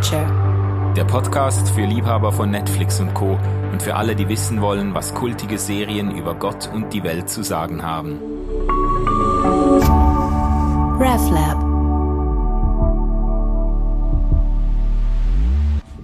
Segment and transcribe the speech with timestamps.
[0.00, 0.94] Culture.
[0.96, 3.38] Der Podcast für Liebhaber von Netflix und Co.
[3.70, 7.42] und für alle, die wissen wollen, was kultige Serien über Gott und die Welt zu
[7.42, 8.18] sagen haben.
[10.98, 11.58] RevLab.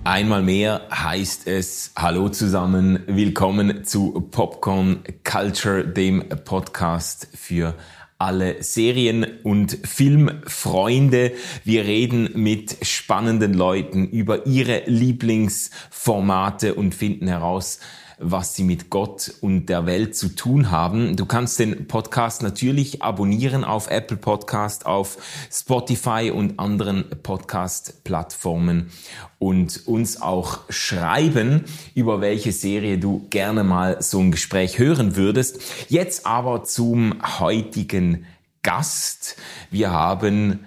[0.05, 7.75] Einmal mehr heißt es Hallo zusammen, willkommen zu Popcorn Culture, dem Podcast für
[8.19, 11.33] alle Serien- und Filmfreunde.
[11.65, 17.79] Wir reden mit spannenden Leuten über ihre Lieblingsformate und finden heraus,
[18.19, 21.17] was sie mit Gott und der Welt zu tun haben.
[21.17, 25.19] Du kannst den Podcast natürlich abonnieren auf Apple Podcast, auf
[25.53, 28.91] Spotify und anderen Podcast-Plattformen
[29.39, 35.61] und uns auch schreiben, über welche Serie du gerne mal so ein Gespräch hören würdest.
[35.89, 38.25] Jetzt aber zum heutigen
[38.63, 39.37] Gast.
[39.71, 40.61] Wir haben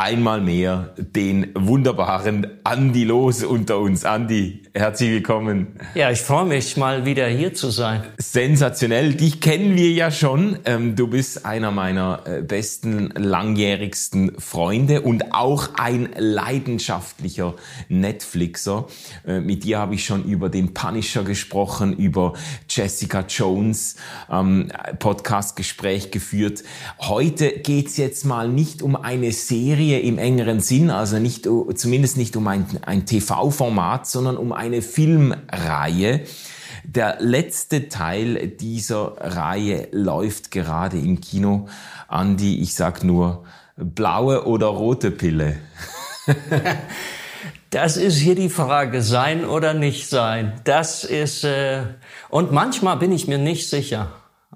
[0.00, 4.06] einmal mehr den wunderbaren Andi Los unter uns.
[4.06, 5.78] Andi, herzlich willkommen.
[5.94, 8.02] Ja, ich freue mich, mal wieder hier zu sein.
[8.18, 9.14] Sensationell.
[9.14, 10.58] Dich kennen wir ja schon.
[10.64, 17.54] Ähm, du bist einer meiner äh, besten, langjährigsten Freunde und auch ein leidenschaftlicher
[17.88, 18.86] Netflixer.
[19.26, 22.34] Äh, mit dir habe ich schon über den Punisher gesprochen, über
[22.68, 23.96] Jessica Jones,
[24.30, 26.62] ähm, Podcast-Gespräch geführt.
[26.98, 32.16] Heute geht's jetzt mal nicht um eine Serie, Serie im engeren Sinn, also nicht, zumindest
[32.16, 36.20] nicht um ein, ein TV-Format, sondern um eine Filmreihe.
[36.84, 41.68] Der letzte Teil dieser Reihe läuft gerade im Kino.
[42.08, 43.44] Andi, ich sag nur
[43.76, 45.56] blaue oder rote Pille.
[47.70, 50.60] Das ist hier die Frage, sein oder nicht sein.
[50.64, 51.82] Das ist äh,
[52.28, 54.10] und manchmal bin ich mir nicht sicher,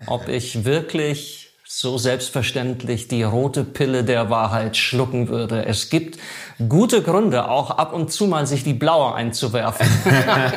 [0.06, 1.43] ob ich wirklich
[1.76, 5.66] so selbstverständlich die rote Pille der Wahrheit schlucken würde.
[5.66, 6.20] Es gibt
[6.68, 9.84] gute Gründe, auch ab und zu mal sich die blaue einzuwerfen.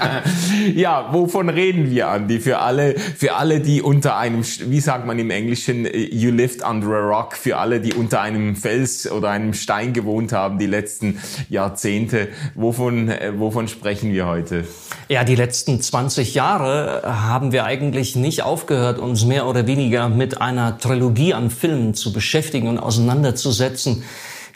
[0.76, 2.40] ja, wovon reden wir, Andi?
[2.40, 6.64] Für alle, für alle, die unter einem, wie sagt man im Englischen, äh, you lived
[6.64, 10.68] under a rock, für alle, die unter einem Fels oder einem Stein gewohnt haben die
[10.68, 12.28] letzten Jahrzehnte.
[12.54, 14.66] Wovon, äh, wovon sprechen wir heute?
[15.10, 20.42] Ja, die letzten 20 Jahre haben wir eigentlich nicht aufgehört, uns mehr oder weniger mit
[20.42, 24.04] einer Trilogie an Filmen zu beschäftigen und auseinanderzusetzen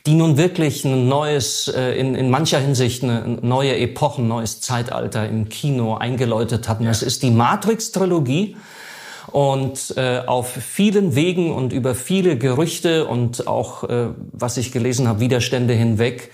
[0.05, 4.61] die nun wirklich ein neues, äh, in, in mancher Hinsicht eine neue Epoche, ein neues
[4.61, 6.85] Zeitalter im Kino eingeläutet hatten.
[6.85, 8.55] Das ist die Matrix-Trilogie.
[9.27, 15.07] Und äh, auf vielen Wegen und über viele Gerüchte und auch, äh, was ich gelesen
[15.07, 16.31] habe, Widerstände hinweg,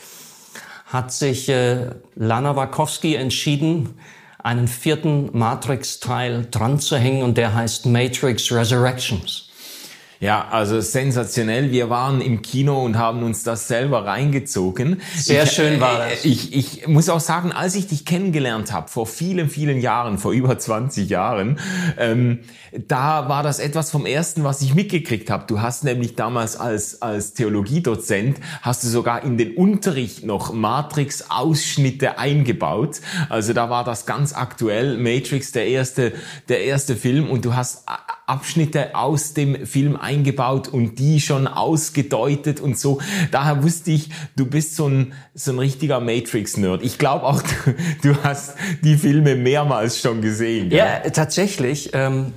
[0.85, 3.99] hat sich äh, Lana Wachowski entschieden,
[4.39, 9.46] einen vierten Matrix-Teil dran zu hängen und der heißt Matrix Resurrections.
[10.19, 11.71] Ja, also sensationell.
[11.71, 15.01] Wir waren im Kino und haben uns das selber reingezogen.
[15.15, 16.25] Sehr ich, schön war das.
[16.25, 20.31] Ich, ich muss auch sagen, als ich dich kennengelernt habe, vor vielen, vielen Jahren, vor
[20.31, 21.59] über 20 Jahren,
[21.99, 22.39] ähm,
[22.87, 25.45] da war das etwas vom Ersten, was ich mitgekriegt habe.
[25.47, 32.17] Du hast nämlich damals als, als Theologiedozent, hast du sogar in den Unterricht noch Matrix-Ausschnitte
[32.17, 33.01] eingebaut.
[33.29, 36.13] Also da war das ganz aktuell, Matrix, der erste,
[36.49, 37.83] der erste Film und du hast
[38.25, 42.99] Abschnitte aus dem Film eingebaut und die schon ausgedeutet und so.
[43.31, 46.81] Daher wusste ich, du bist so ein, so ein richtiger Matrix-Nerd.
[46.81, 47.75] Ich glaube auch, du,
[48.13, 50.71] du, hast die Filme mehrmals schon gesehen.
[50.71, 51.91] Ja, ja tatsächlich.
[51.93, 52.33] Ähm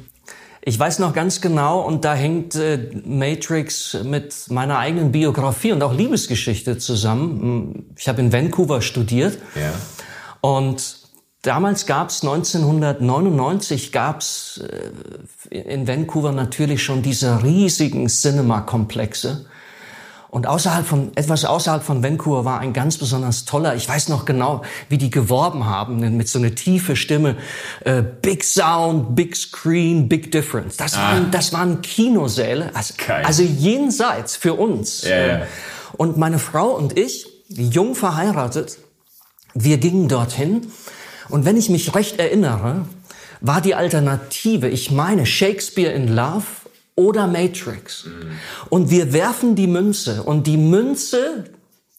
[0.63, 5.83] ich weiß noch ganz genau, und da hängt äh, Matrix mit meiner eigenen Biografie und
[5.83, 7.95] auch Liebesgeschichte zusammen.
[7.97, 9.39] Ich habe in Vancouver studiert.
[9.55, 9.73] Ja.
[10.43, 11.00] Und
[11.43, 14.63] Damals gab es 1999 gab es
[15.51, 19.47] äh, in Vancouver natürlich schon diese riesigen Cinema-Komplexe.
[20.29, 24.27] Und außerhalb von, etwas außerhalb von Vancouver war ein ganz besonders toller, ich weiß noch
[24.27, 27.37] genau, wie die geworben haben, mit so einer tiefe Stimme,
[27.85, 30.77] äh, Big Sound, Big Screen, Big Difference.
[30.77, 31.03] Das ah.
[31.03, 35.03] waren, das waren Kinosäle, also, also jenseits für uns.
[35.03, 35.43] Ja.
[35.97, 38.79] Und meine Frau und ich, jung verheiratet,
[39.55, 40.71] wir gingen dorthin
[41.31, 42.87] und wenn ich mich recht erinnere,
[43.41, 46.45] war die Alternative, ich meine Shakespeare in Love
[46.95, 48.05] oder Matrix.
[48.05, 48.33] Mhm.
[48.69, 51.45] Und wir werfen die Münze und die Münze,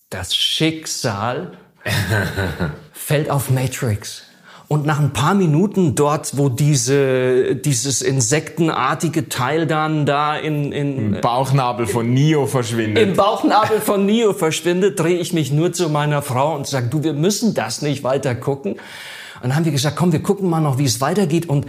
[0.10, 1.54] das Schicksal,
[2.94, 4.24] fällt auf Matrix.
[4.68, 11.16] Und nach ein paar Minuten dort, wo diese, dieses insektenartige Teil dann da in, in
[11.16, 13.04] Im Bauchnabel von Neo verschwindet.
[13.06, 17.04] Im Bauchnabel von Neo verschwindet, drehe ich mich nur zu meiner Frau und sage, du,
[17.04, 18.78] wir müssen das nicht weiter gucken.
[19.42, 21.48] Und dann haben wir gesagt, komm, wir gucken mal noch, wie es weitergeht.
[21.50, 21.66] Und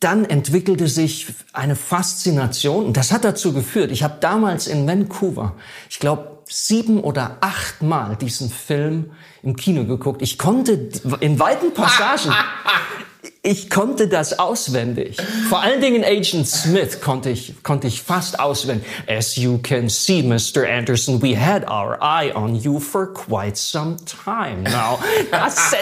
[0.00, 3.90] dann entwickelte sich eine Faszination und das hat dazu geführt.
[3.90, 5.54] Ich habe damals in Vancouver,
[5.88, 9.12] ich glaube, sieben oder achtmal diesen Film
[9.42, 10.20] im Kino geguckt.
[10.20, 10.90] Ich konnte
[11.20, 12.34] in weiten Passagen
[13.46, 15.18] ich konnte das auswendig.
[15.50, 18.86] Vor allen Dingen Agent Smith konnte ich, konnte ich fast auswendig.
[19.06, 20.66] As you can see, Mr.
[20.66, 24.98] Anderson, we had our eye on you for quite some time now.
[25.30, 25.76] Das ist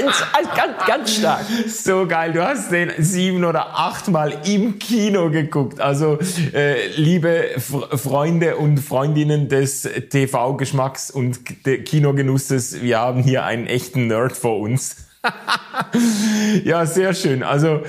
[0.57, 1.45] ganz, ganz stark.
[1.69, 2.33] So geil.
[2.33, 5.81] Du hast den sieben oder achtmal im Kino geguckt.
[5.81, 6.19] Also,
[6.53, 11.39] äh, liebe Freunde und Freundinnen des TV-Geschmacks und
[11.85, 14.97] Kinogenusses, wir haben hier einen echten Nerd vor uns.
[16.65, 17.43] ja, sehr schön.
[17.43, 17.83] Also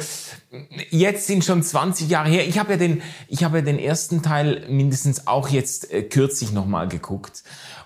[0.90, 2.48] jetzt sind schon 20 Jahre her.
[2.48, 6.52] Ich habe ja den, ich habe ja den ersten Teil mindestens auch jetzt äh, kürzlich
[6.52, 7.44] nochmal geguckt.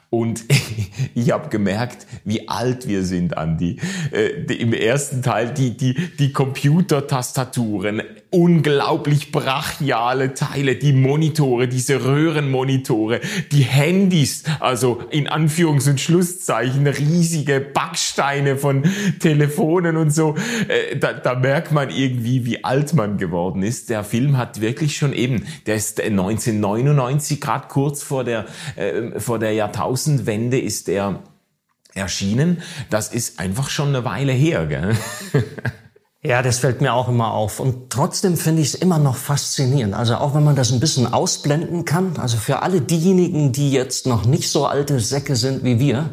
[0.10, 0.46] Und
[1.16, 3.80] ich habe gemerkt, wie alt wir sind, Andi.
[4.12, 8.02] Äh, Im ersten Teil die, die, die Computertastaturen,
[8.38, 13.20] unglaublich brachiale Teile, die Monitore, diese Röhrenmonitore,
[13.52, 18.84] die Handys, also in Anführungs- und Schlusszeichen riesige Backsteine von
[19.20, 20.36] Telefonen und so.
[20.68, 23.90] Äh, da, da merkt man irgendwie, wie alt man geworden ist.
[23.90, 28.46] Der Film hat wirklich schon eben, der ist 1999, gerade kurz vor der,
[28.76, 31.24] äh, vor der Jahrtausendwende ist er
[31.96, 32.62] erschienen.
[32.92, 34.68] Das ist einfach schon eine Weile her.
[34.68, 34.96] Gell?
[36.28, 37.62] Ja, das fällt mir auch immer auf.
[37.62, 39.94] Und trotzdem finde ich es immer noch faszinierend.
[39.94, 44.08] Also auch wenn man das ein bisschen ausblenden kann, also für alle diejenigen, die jetzt
[44.08, 46.10] noch nicht so alte Säcke sind wie wir,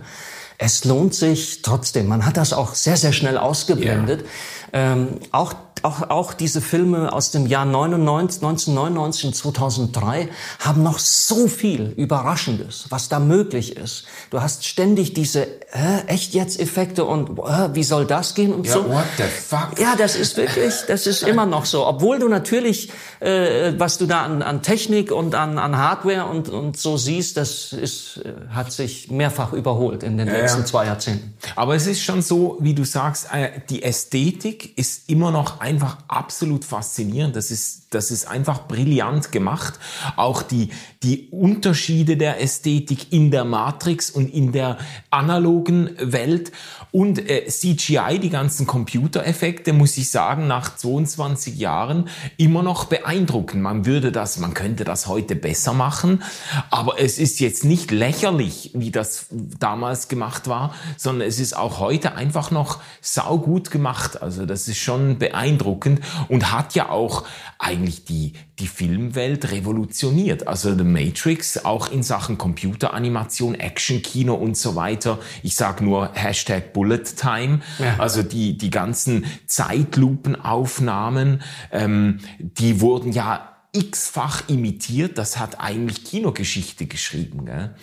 [0.56, 2.06] es lohnt sich trotzdem.
[2.06, 4.24] Man hat das auch sehr, sehr schnell ausgeblendet.
[4.72, 4.92] Ja.
[4.92, 5.52] Ähm, auch
[5.84, 10.28] auch, auch diese Filme aus dem Jahr 99, 1999 und 2003
[10.60, 14.04] haben noch so viel Überraschendes, was da möglich ist.
[14.30, 18.66] Du hast ständig diese äh, echt jetzt Effekte und äh, wie soll das gehen und
[18.66, 18.88] ja, so.
[18.88, 19.78] What the fuck?
[19.78, 21.86] Ja, das ist wirklich, das ist immer noch so.
[21.86, 22.90] Obwohl du natürlich,
[23.20, 27.36] äh, was du da an, an Technik und an, an Hardware und, und so siehst,
[27.36, 30.66] das ist, äh, hat sich mehrfach überholt in den ja, letzten ja.
[30.66, 31.34] zwei Jahrzehnten.
[31.56, 35.73] Aber es ist schon so, wie du sagst, äh, die Ästhetik ist immer noch ein
[35.74, 37.34] einfach absolut faszinierend.
[37.34, 39.80] Das ist, das ist einfach brillant gemacht.
[40.14, 40.70] Auch die,
[41.02, 44.78] die Unterschiede der Ästhetik in der Matrix und in der
[45.10, 46.52] analogen Welt
[46.94, 53.60] und äh, CGI, die ganzen Computereffekte, muss ich sagen, nach 22 Jahren immer noch beeindruckend.
[53.60, 56.22] Man würde das, man könnte das heute besser machen,
[56.70, 59.26] aber es ist jetzt nicht lächerlich, wie das
[59.58, 64.22] damals gemacht war, sondern es ist auch heute einfach noch saugut gemacht.
[64.22, 67.24] Also das ist schon beeindruckend und hat ja auch
[67.58, 70.46] eigentlich die, die Filmwelt revolutioniert.
[70.46, 75.18] Also The Matrix auch in Sachen Computeranimation, Action-Kino und so weiter.
[75.42, 77.60] Ich sag nur Hashtag Bullet Time.
[77.78, 77.96] Ja.
[77.98, 81.42] Also die, die ganzen Zeitlupenaufnahmen,
[81.72, 85.16] ähm, die wurden ja x-fach imitiert.
[85.18, 87.46] Das hat eigentlich Kinogeschichte geschrieben.
[87.46, 87.74] Gell?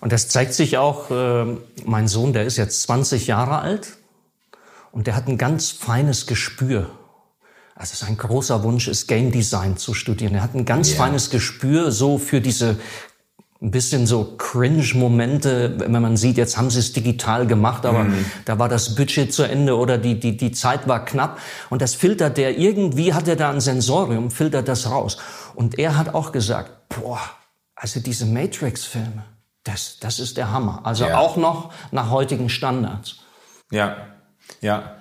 [0.00, 1.46] Und das zeigt sich auch, äh,
[1.84, 3.96] mein Sohn, der ist jetzt 20 Jahre alt
[4.92, 6.90] und der hat ein ganz feines Gespür
[7.78, 10.34] also sein großer Wunsch ist, Game Design zu studieren.
[10.34, 10.96] Er hat ein ganz yeah.
[10.96, 12.78] feines Gespür so für diese
[13.66, 18.24] ein bisschen so Cringe-Momente, wenn man sieht, jetzt haben sie es digital gemacht, aber mm.
[18.44, 21.40] da war das Budget zu Ende oder die, die, die Zeit war knapp.
[21.68, 25.16] Und das filtert der, irgendwie hat er da ein Sensorium, filtert das raus.
[25.56, 27.18] Und er hat auch gesagt, boah,
[27.74, 29.24] also diese Matrix-Filme,
[29.64, 30.82] das, das ist der Hammer.
[30.84, 31.18] Also ja.
[31.18, 33.16] auch noch nach heutigen Standards.
[33.72, 33.96] Ja,
[34.60, 34.92] ja.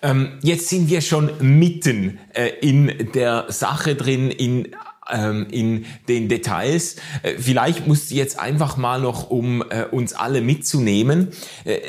[0.00, 4.76] Ähm, jetzt sind wir schon mitten äh, in der Sache drin, in
[5.10, 6.96] ähm, in den Details.
[7.22, 11.28] Äh, vielleicht musst du jetzt einfach mal noch, um äh, uns alle mitzunehmen,
[11.64, 11.80] äh,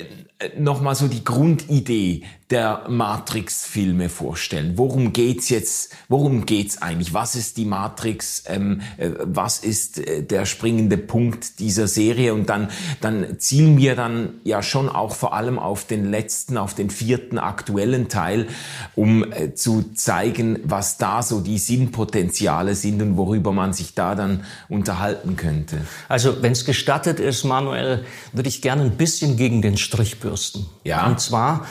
[0.58, 4.74] nochmal so die Grundidee der Matrix-Filme vorstellen.
[4.78, 5.92] Worum geht's jetzt?
[6.08, 7.14] Worum geht's eigentlich?
[7.14, 8.44] Was ist die Matrix?
[8.48, 12.34] Ähm, äh, was ist äh, der springende Punkt dieser Serie?
[12.34, 12.70] Und dann,
[13.02, 17.38] dann zielen wir dann ja schon auch vor allem auf den letzten, auf den vierten
[17.38, 18.48] aktuellen Teil,
[18.96, 24.16] um äh, zu zeigen, was da so die Sinnpotenziale sind und worüber man sich da
[24.16, 25.80] dann unterhalten könnte.
[26.08, 30.66] Also, wenn es gestattet ist, Manuel, würde ich gerne ein bisschen gegen den Strich bürsten.
[30.86, 31.08] Ja.
[31.08, 31.68] Und zwar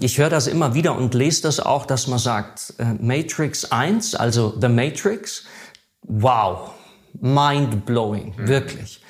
[0.00, 4.14] ich höre das immer wieder und lese das auch, dass man sagt, äh, Matrix 1,
[4.14, 5.44] also The Matrix,
[6.02, 6.70] wow,
[7.20, 8.46] mind blowing, mhm.
[8.46, 9.00] wirklich.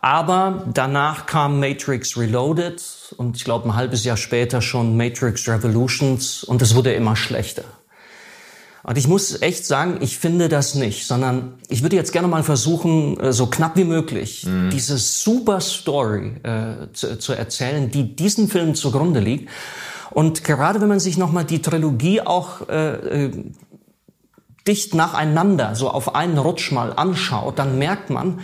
[0.00, 2.82] Aber danach kam Matrix Reloaded
[3.18, 7.64] und ich glaube ein halbes Jahr später schon Matrix Revolutions und es wurde immer schlechter.
[8.84, 12.42] Und ich muss echt sagen, ich finde das nicht, sondern ich würde jetzt gerne mal
[12.42, 14.68] versuchen, äh, so knapp wie möglich, mhm.
[14.70, 19.48] diese super Story äh, zu, zu, erzählen, die diesen Film zugrunde liegt.
[20.10, 23.30] Und gerade wenn man sich nochmal die Trilogie auch äh, äh,
[24.66, 28.40] dicht nacheinander, so auf einen Rutsch mal anschaut, dann merkt man,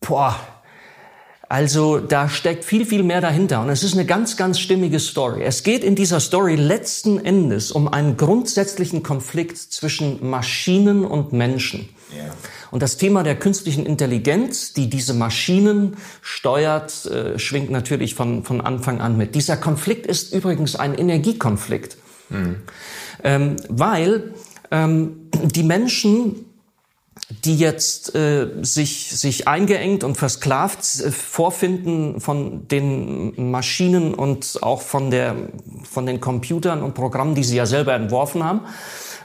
[0.00, 0.36] boah,
[1.50, 3.60] Also da steckt viel, viel mehr dahinter.
[3.60, 5.42] Und es ist eine ganz, ganz stimmige Story.
[5.42, 11.88] Es geht in dieser Story letzten Endes um einen grundsätzlichen Konflikt zwischen Maschinen und Menschen.
[12.14, 12.32] Yeah.
[12.70, 18.60] Und das Thema der künstlichen Intelligenz, die diese Maschinen steuert, äh, schwingt natürlich von, von
[18.60, 19.34] Anfang an mit.
[19.34, 21.96] Dieser Konflikt ist übrigens ein Energiekonflikt.
[22.28, 22.56] Mhm.
[23.24, 24.34] Ähm, weil
[24.70, 26.46] ähm, die Menschen
[27.44, 34.82] die jetzt äh, sich, sich eingeengt und versklavt äh, vorfinden von den Maschinen und auch
[34.82, 35.36] von, der,
[35.84, 38.62] von den Computern und Programmen, die sie ja selber entworfen haben,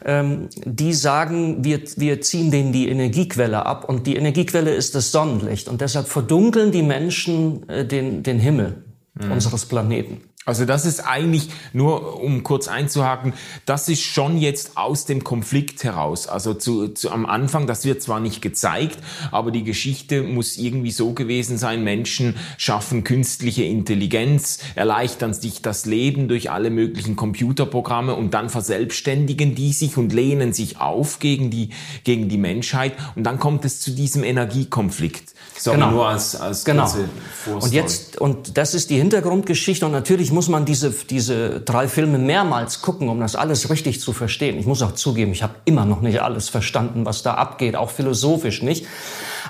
[0.06, 5.12] ähm, die sagen, wir, wir ziehen denen die Energiequelle ab und die Energiequelle ist das
[5.12, 8.84] Sonnenlicht und deshalb verdunkeln die Menschen äh, den, den Himmel
[9.16, 9.32] mhm.
[9.32, 10.22] unseres Planeten.
[10.46, 13.34] Also das ist eigentlich, nur um kurz einzuhaken,
[13.66, 16.28] das ist schon jetzt aus dem Konflikt heraus.
[16.28, 19.00] Also zu, zu, am Anfang, das wird zwar nicht gezeigt,
[19.32, 25.88] aber die Geschichte muss irgendwie so gewesen sein, Menschen schaffen künstliche Intelligenz, erleichtern sich das
[25.88, 31.50] Leben durch alle möglichen Computerprogramme und dann verselbstständigen die sich und lehnen sich auf gegen
[31.50, 31.70] die,
[32.04, 35.34] gegen die Menschheit und dann kommt es zu diesem Energiekonflikt.
[35.58, 35.92] Sorry, genau.
[35.92, 36.88] nur als, als genau.
[37.48, 42.20] Und jetzt, und das ist die Hintergrundgeschichte und natürlich muss man diese, diese drei Filme
[42.20, 44.60] mehrmals gucken, um das alles richtig zu verstehen.
[44.60, 47.90] Ich muss auch zugeben, ich habe immer noch nicht alles verstanden, was da abgeht, auch
[47.90, 48.86] philosophisch nicht.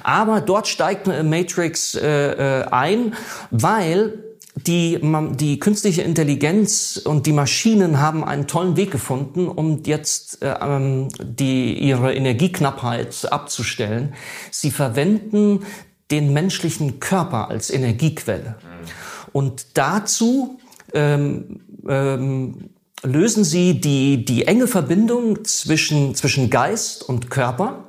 [0.04, 3.16] Aber dort steigt Matrix äh, äh ein,
[3.52, 4.20] weil
[4.56, 5.00] die,
[5.34, 11.10] die künstliche Intelligenz und die Maschinen haben einen tollen Weg gefunden, um jetzt äh, ähm,
[11.22, 14.14] die, ihre Energieknappheit abzustellen.
[14.52, 15.66] Sie verwenden
[16.12, 18.56] den menschlichen Körper als Energiequelle.
[19.34, 20.60] Und dazu
[20.96, 22.70] ähm, ähm,
[23.04, 27.86] lösen sie die, die enge Verbindung zwischen, zwischen Geist und Körper,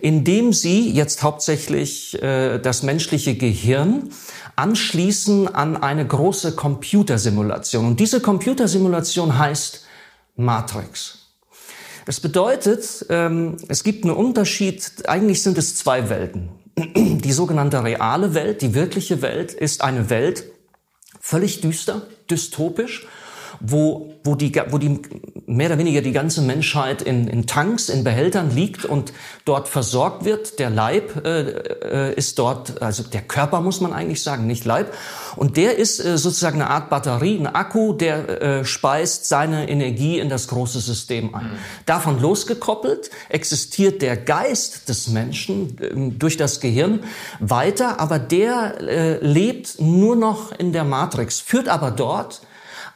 [0.00, 4.10] indem sie jetzt hauptsächlich äh, das menschliche Gehirn
[4.56, 7.86] anschließen an eine große Computersimulation.
[7.86, 9.84] Und diese Computersimulation heißt
[10.36, 11.18] Matrix.
[12.06, 16.48] Das bedeutet, ähm, es gibt einen Unterschied, eigentlich sind es zwei Welten.
[16.78, 20.44] Die sogenannte reale Welt, die wirkliche Welt, ist eine Welt
[21.20, 23.06] völlig düster, dystopisch
[23.60, 25.00] wo, wo, die, wo die
[25.46, 29.12] mehr oder weniger die ganze Menschheit in, in Tanks, in Behältern liegt und
[29.44, 30.58] dort versorgt wird.
[30.58, 34.92] Der Leib äh, äh, ist dort, also der Körper muss man eigentlich sagen, nicht Leib.
[35.36, 40.18] Und der ist äh, sozusagen eine Art Batterie, ein Akku, der äh, speist seine Energie
[40.18, 41.44] in das große System ein.
[41.44, 41.58] Mhm.
[41.86, 47.00] Davon losgekoppelt existiert der Geist des Menschen äh, durch das Gehirn
[47.40, 52.40] weiter, aber der äh, lebt nur noch in der Matrix, führt aber dort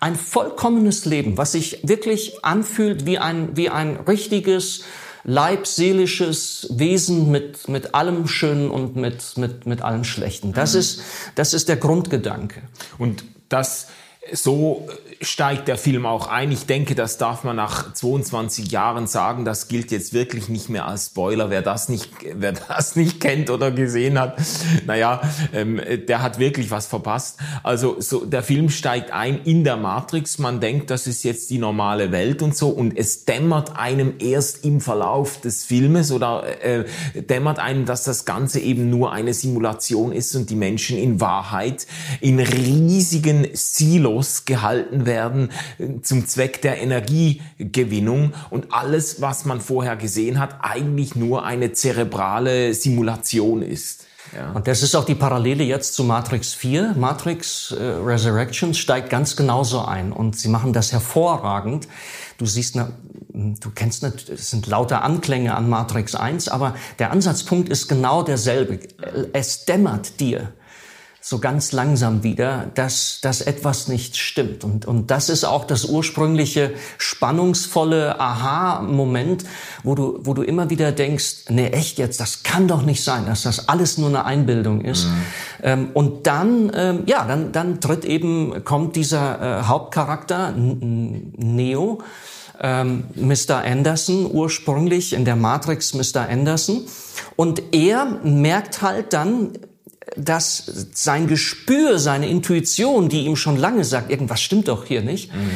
[0.01, 4.83] ein vollkommenes Leben, was sich wirklich anfühlt wie ein, wie ein richtiges,
[5.25, 10.55] leibseelisches Wesen mit, mit allem Schönen und mit, mit, mit allem Schlechten.
[10.55, 10.81] Das mhm.
[10.81, 11.03] ist,
[11.35, 12.63] das ist der Grundgedanke.
[12.99, 13.89] Und das,
[14.33, 14.87] so
[15.23, 16.53] steigt der Film auch ein.
[16.53, 19.47] Ich denke, das darf man nach 22 Jahren sagen.
[19.47, 21.49] Das gilt jetzt wirklich nicht mehr als Spoiler.
[21.49, 24.39] Wer das nicht, wer das nicht kennt oder gesehen hat,
[24.87, 25.23] naja,
[25.55, 27.39] ähm, der hat wirklich was verpasst.
[27.63, 30.39] Also so, der Film steigt ein in der Matrix.
[30.39, 32.69] Man denkt, das ist jetzt die normale Welt und so.
[32.69, 36.85] Und es dämmert einem erst im Verlauf des Filmes oder äh,
[37.15, 41.87] dämmert einem, dass das Ganze eben nur eine Simulation ist und die Menschen in Wahrheit
[42.21, 44.10] in riesigen Silos
[44.45, 51.15] gehalten werden äh, zum Zweck der Energiegewinnung und alles, was man vorher gesehen hat, eigentlich
[51.15, 54.07] nur eine zerebrale Simulation ist.
[54.37, 54.53] Ja.
[54.53, 56.95] Und das ist auch die Parallele jetzt zu Matrix 4.
[56.97, 61.89] Matrix äh, Resurrections steigt ganz genauso ein und sie machen das hervorragend.
[62.39, 62.91] Du siehst, na,
[63.33, 68.81] du kennst, es sind lauter Anklänge an Matrix 1, aber der Ansatzpunkt ist genau derselbe.
[69.33, 70.53] Es dämmert dir
[71.23, 74.65] so ganz langsam wieder, dass, dass etwas nicht stimmt.
[74.65, 79.45] Und, und das ist auch das ursprüngliche spannungsvolle Aha-Moment,
[79.83, 83.27] wo du, wo du immer wieder denkst, nee, echt jetzt, das kann doch nicht sein,
[83.27, 85.05] dass das alles nur eine Einbildung ist.
[85.05, 85.23] Mhm.
[85.63, 91.99] Ähm, und dann, ähm, ja, dann, dann tritt eben, kommt dieser äh, Hauptcharakter, Neo,
[92.63, 93.63] ähm, Mr.
[93.63, 96.29] Anderson, ursprünglich in der Matrix Mr.
[96.31, 96.87] Anderson.
[97.37, 99.51] Und er merkt halt dann,
[100.17, 105.33] dass sein Gespür, seine Intuition, die ihm schon lange sagt, irgendwas stimmt doch hier nicht,
[105.33, 105.51] mhm.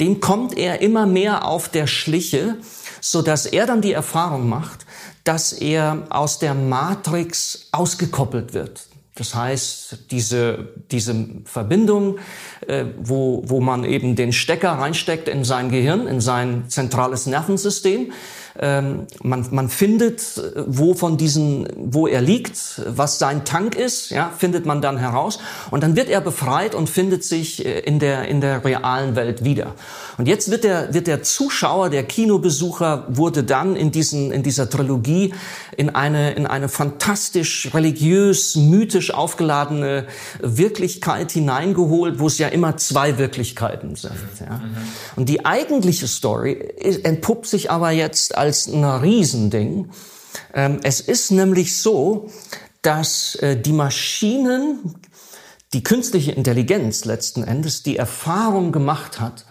[0.00, 2.56] dem kommt er immer mehr auf der Schliche,
[3.00, 4.86] so dass er dann die Erfahrung macht,
[5.24, 8.88] dass er aus der Matrix ausgekoppelt wird.
[9.14, 12.18] Das heißt, diese, diese Verbindung,
[12.66, 18.12] äh, wo, wo man eben den Stecker reinsteckt in sein Gehirn, in sein zentrales Nervensystem,
[18.58, 24.32] Ähm, man, man findet, wo von diesen, wo er liegt, was sein Tank ist, ja,
[24.36, 25.38] findet man dann heraus.
[25.70, 29.44] Und dann wird er befreit und findet sich äh, in der, in der realen Welt
[29.44, 29.74] wieder.
[30.18, 34.68] Und jetzt wird der, wird der Zuschauer, der Kinobesucher, wurde dann in diesen, in dieser
[34.68, 35.32] Trilogie
[35.76, 40.06] in eine, in eine fantastisch religiös, mythisch aufgeladene
[40.40, 44.12] Wirklichkeit hineingeholt, wo es ja immer zwei Wirklichkeiten sind.
[44.40, 44.60] Ja.
[45.14, 46.74] Und die eigentliche Story
[47.04, 49.90] entpuppt sich aber jetzt als ein Riesending.
[50.54, 52.30] Ähm, es ist nämlich so,
[52.82, 54.94] dass äh, die Maschinen,
[55.72, 59.44] die künstliche Intelligenz letzten Endes, die Erfahrung gemacht hat,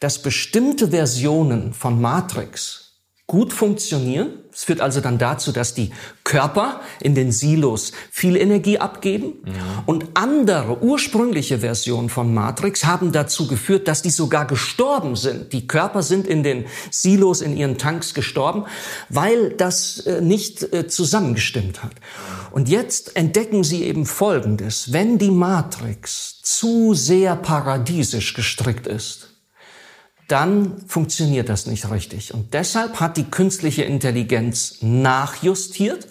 [0.00, 4.41] dass bestimmte Versionen von Matrix gut funktionieren.
[4.54, 5.92] Es führt also dann dazu, dass die
[6.24, 9.34] Körper in den Silos viel Energie abgeben.
[9.46, 9.82] Ja.
[9.86, 15.52] Und andere ursprüngliche Versionen von Matrix haben dazu geführt, dass die sogar gestorben sind.
[15.54, 18.64] Die Körper sind in den Silos, in ihren Tanks gestorben,
[19.08, 21.92] weil das äh, nicht äh, zusammengestimmt hat.
[22.50, 24.92] Und jetzt entdecken sie eben Folgendes.
[24.92, 29.31] Wenn die Matrix zu sehr paradiesisch gestrickt ist,
[30.32, 32.32] dann funktioniert das nicht richtig.
[32.32, 36.08] Und deshalb hat die künstliche Intelligenz nachjustiert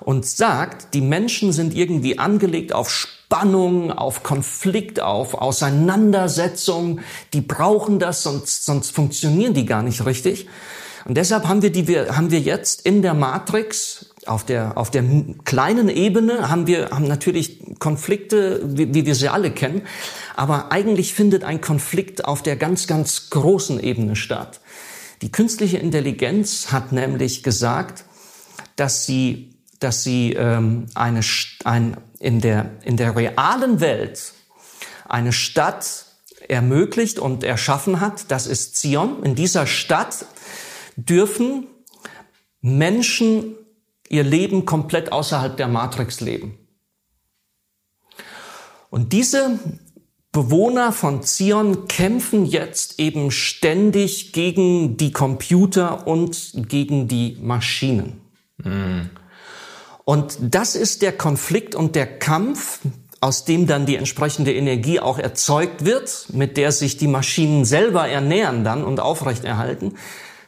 [0.00, 7.00] und sagt, die Menschen sind irgendwie angelegt auf Spannung, auf Konflikt, auf Auseinandersetzung.
[7.32, 10.46] Die brauchen das, sonst, sonst funktionieren die gar nicht richtig.
[11.06, 15.04] Und deshalb haben wir, die, haben wir jetzt in der Matrix auf der, auf der
[15.44, 19.82] kleinen Ebene haben wir haben natürlich Konflikte, wie, wie wir sie alle kennen.
[20.36, 24.60] Aber eigentlich findet ein Konflikt auf der ganz, ganz großen Ebene statt.
[25.22, 28.04] Die künstliche Intelligenz hat nämlich gesagt,
[28.76, 31.20] dass sie, dass sie ähm, eine,
[31.64, 34.32] ein, in, der, in der realen Welt
[35.08, 36.06] eine Stadt
[36.48, 38.30] ermöglicht und erschaffen hat.
[38.30, 39.24] Das ist Zion.
[39.24, 40.24] In dieser Stadt
[40.96, 41.66] dürfen
[42.62, 43.56] Menschen
[44.10, 46.58] ihr Leben komplett außerhalb der Matrix leben.
[48.90, 49.58] Und diese
[50.32, 58.20] Bewohner von Zion kämpfen jetzt eben ständig gegen die Computer und gegen die Maschinen.
[58.58, 59.10] Mhm.
[60.04, 62.80] Und das ist der Konflikt und der Kampf,
[63.20, 68.08] aus dem dann die entsprechende Energie auch erzeugt wird, mit der sich die Maschinen selber
[68.08, 69.94] ernähren dann und aufrechterhalten.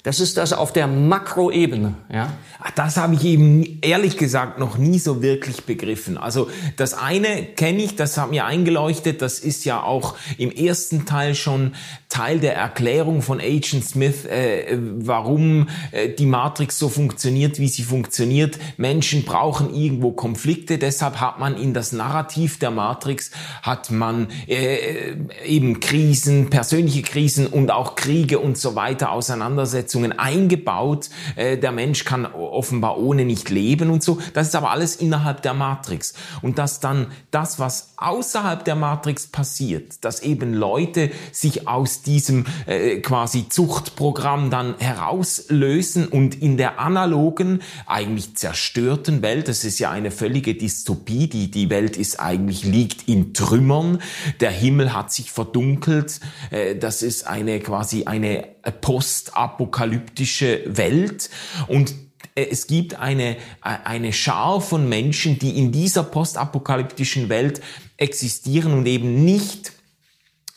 [0.05, 1.95] Das ist das auf der Makroebene.
[2.13, 2.33] Ja?
[2.75, 6.19] Das habe ich eben ehrlich gesagt noch nie so wirklich begriffen.
[6.19, 11.07] Also das eine kenne ich, das hat mir eingeleuchtet, das ist ja auch im ersten
[11.07, 11.77] Teil schon
[12.13, 17.85] Teil der Erklärung von Agent Smith, äh, warum äh, die Matrix so funktioniert, wie sie
[17.85, 18.59] funktioniert.
[18.77, 23.31] Menschen brauchen irgendwo Konflikte, deshalb hat man in das Narrativ der Matrix,
[23.63, 25.15] hat man äh,
[25.47, 31.09] eben Krisen, persönliche Krisen und auch Kriege und so weiter, Auseinandersetzungen eingebaut.
[31.37, 34.19] Äh, der Mensch kann offenbar ohne nicht leben und so.
[34.35, 36.13] Das ist aber alles innerhalb der Matrix.
[36.43, 42.47] Und dass dann das, was außerhalb der Matrix passiert, dass eben Leute sich aus diesem
[42.67, 49.91] äh, quasi Zuchtprogramm dann herauslösen und in der analogen, eigentlich zerstörten Welt, das ist ja
[49.91, 54.01] eine völlige Dystopie, die, die Welt ist eigentlich, liegt in Trümmern,
[54.41, 58.49] der Himmel hat sich verdunkelt, äh, das ist eine quasi eine
[58.81, 61.31] postapokalyptische Welt.
[61.67, 61.95] Und
[62.35, 67.61] äh, es gibt eine, eine Schar von Menschen, die in dieser postapokalyptischen Welt
[67.97, 69.82] existieren und eben nicht äh,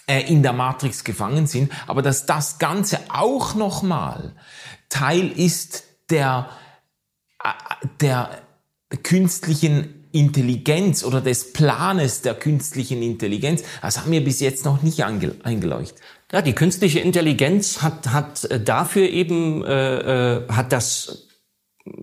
[0.07, 4.33] in der Matrix gefangen sind, aber dass das Ganze auch nochmal
[4.89, 6.49] Teil ist der,
[7.43, 8.29] äh, der
[9.03, 15.03] künstlichen Intelligenz oder des Planes der künstlichen Intelligenz, das hat mir bis jetzt noch nicht
[15.03, 15.99] eingeleuchtet.
[16.31, 21.24] Ja, die künstliche Intelligenz hat, hat äh, dafür eben, äh, äh, hat das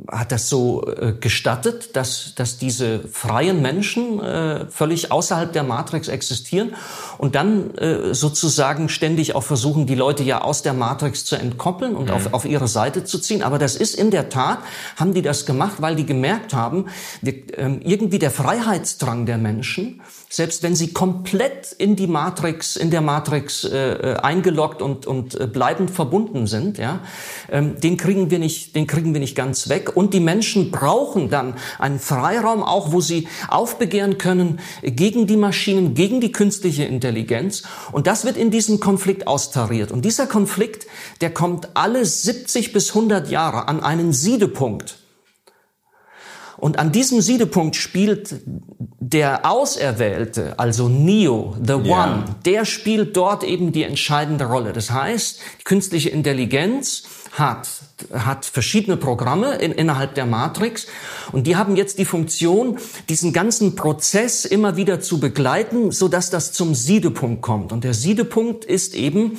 [0.08, 6.06] hat das so äh, gestattet, dass, dass diese freien Menschen äh, völlig außerhalb der Matrix
[6.06, 6.74] existieren
[7.18, 11.96] und dann äh, sozusagen ständig auch versuchen, die Leute ja aus der Matrix zu entkoppeln
[11.96, 12.12] und mhm.
[12.12, 13.42] auf, auf ihre Seite zu ziehen.
[13.42, 14.60] Aber das ist in der Tat,
[14.96, 16.86] haben die das gemacht, weil die gemerkt haben,
[17.20, 20.00] wir, äh, irgendwie der Freiheitsdrang der Menschen,
[20.32, 25.38] selbst wenn sie komplett in die Matrix, in der Matrix äh, äh eingeloggt und, und
[25.38, 27.00] äh, bleibend verbunden sind, ja,
[27.50, 29.94] ähm, den kriegen wir nicht, den kriegen wir nicht ganz weg.
[29.94, 35.92] Und die Menschen brauchen dann einen Freiraum, auch wo sie aufbegehren können gegen die Maschinen,
[35.92, 37.64] gegen die künstliche Intelligenz.
[37.92, 39.92] Und das wird in diesem Konflikt austariert.
[39.92, 40.86] Und dieser Konflikt,
[41.20, 45.01] der kommt alle 70 bis 100 Jahre an einen Siedepunkt.
[46.62, 52.24] Und an diesem Siedepunkt spielt der Auserwählte, also Neo, the One, ja.
[52.44, 54.72] der spielt dort eben die entscheidende Rolle.
[54.72, 57.68] Das heißt, die künstliche Intelligenz hat,
[58.12, 60.86] hat verschiedene Programme in, innerhalb der Matrix
[61.32, 66.30] und die haben jetzt die Funktion, diesen ganzen Prozess immer wieder zu begleiten, so dass
[66.30, 67.72] das zum Siedepunkt kommt.
[67.72, 69.36] Und der Siedepunkt ist eben,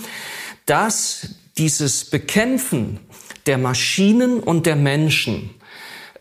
[0.65, 2.99] dass dieses Bekämpfen
[3.45, 5.51] der Maschinen und der Menschen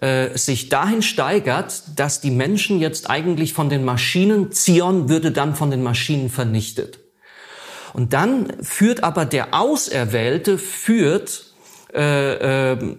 [0.03, 5.55] äh, sich dahin steigert, dass die Menschen jetzt eigentlich von den Maschinen, Zion würde dann
[5.55, 6.99] von den Maschinen vernichtet.
[7.93, 11.55] Und dann führt aber der Auserwählte, führt
[11.95, 12.97] äh, äh,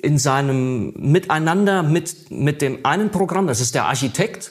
[0.00, 4.50] in seinem Miteinander mit, mit dem einen Programm, das ist der Architekt,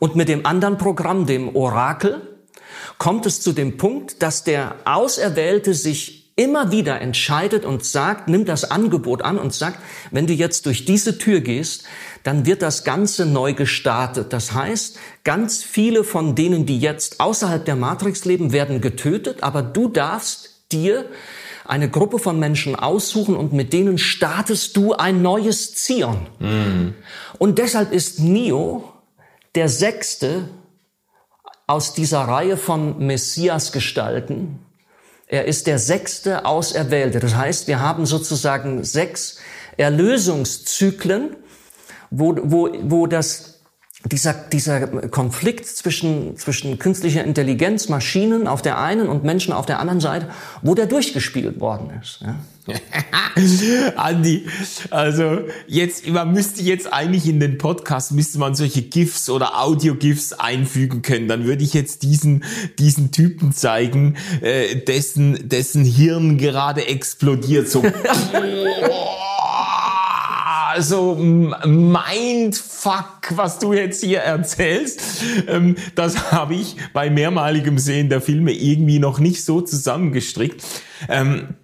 [0.00, 2.22] und mit dem anderen Programm, dem Orakel,
[2.98, 8.48] kommt es zu dem Punkt, dass der Auserwählte sich immer wieder entscheidet und sagt, nimmt
[8.48, 9.78] das Angebot an und sagt,
[10.10, 11.84] wenn du jetzt durch diese Tür gehst,
[12.24, 14.32] dann wird das Ganze neu gestartet.
[14.32, 19.62] Das heißt, ganz viele von denen, die jetzt außerhalb der Matrix leben, werden getötet, aber
[19.62, 21.06] du darfst dir
[21.64, 26.26] eine Gruppe von Menschen aussuchen und mit denen startest du ein neues Zion.
[26.40, 26.94] Mhm.
[27.38, 28.92] Und deshalb ist Neo
[29.54, 30.48] der sechste
[31.66, 34.58] aus dieser Reihe von Messias-Gestalten.
[35.26, 37.18] Er ist der sechste Auserwählte.
[37.18, 39.38] Das heißt, wir haben sozusagen sechs
[39.76, 41.36] Erlösungszyklen,
[42.10, 43.53] wo, wo, wo das
[44.04, 49.80] dieser, dieser Konflikt zwischen, zwischen künstlicher Intelligenz, Maschinen auf der einen und Menschen auf der
[49.80, 50.28] anderen Seite,
[50.62, 52.20] wo der durchgespielt worden ist.
[52.20, 52.36] Ja.
[53.96, 54.46] Andi,
[54.90, 60.32] also jetzt, man müsste jetzt eigentlich in den Podcast, müsste man solche GIFs oder Audio-GIFs
[60.34, 61.28] einfügen können.
[61.28, 62.44] Dann würde ich jetzt diesen,
[62.78, 67.68] diesen Typen zeigen, äh, dessen, dessen Hirn gerade explodiert.
[67.68, 67.82] So.
[70.74, 78.20] also Mindfuck, was du jetzt hier erzählst, ähm, das habe ich bei mehrmaligem Sehen der
[78.20, 80.62] Filme irgendwie noch nicht so zusammengestrickt.
[81.08, 81.54] Ähm,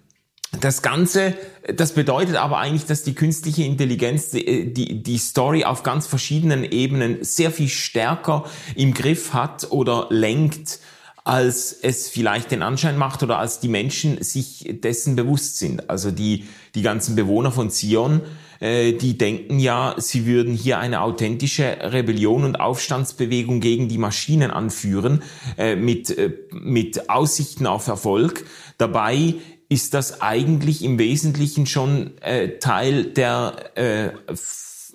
[0.59, 1.35] das Ganze,
[1.75, 6.63] das bedeutet aber eigentlich, dass die künstliche Intelligenz die, die, die Story auf ganz verschiedenen
[6.63, 8.45] Ebenen sehr viel stärker
[8.75, 10.79] im Griff hat oder lenkt,
[11.23, 15.89] als es vielleicht den Anschein macht oder als die Menschen sich dessen bewusst sind.
[15.89, 16.45] Also die,
[16.75, 18.21] die ganzen Bewohner von Zion
[18.61, 24.51] äh, die denken ja, sie würden hier eine authentische Rebellion und Aufstandsbewegung gegen die Maschinen
[24.51, 25.23] anführen,
[25.57, 28.45] äh, mit, äh, mit Aussichten auf Erfolg.
[28.77, 29.35] Dabei
[29.67, 34.09] ist das eigentlich im Wesentlichen schon äh, Teil der, äh,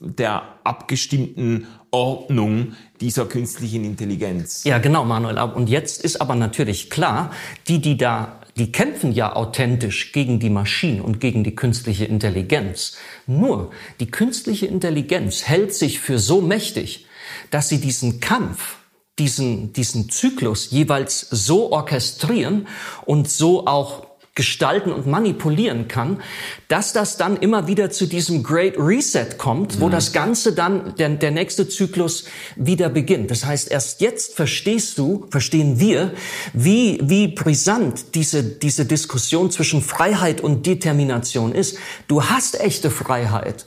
[0.00, 4.64] der abgestimmten Ordnung dieser künstlichen Intelligenz.
[4.64, 5.38] Ja, genau, Manuel.
[5.38, 7.30] Und jetzt ist aber natürlich klar,
[7.68, 12.96] die, die da die kämpfen ja authentisch gegen die Maschinen und gegen die künstliche Intelligenz.
[13.26, 17.06] Nur die künstliche Intelligenz hält sich für so mächtig,
[17.50, 18.76] dass sie diesen Kampf,
[19.18, 22.66] diesen, diesen Zyklus jeweils so orchestrieren
[23.04, 24.05] und so auch
[24.36, 26.20] gestalten und manipulieren kann,
[26.68, 29.92] dass das dann immer wieder zu diesem Great Reset kommt, wo mhm.
[29.92, 33.30] das Ganze dann, der, der nächste Zyklus wieder beginnt.
[33.32, 36.12] Das heißt, erst jetzt verstehst du, verstehen wir,
[36.52, 41.78] wie, wie brisant diese, diese Diskussion zwischen Freiheit und Determination ist.
[42.06, 43.66] Du hast echte Freiheit.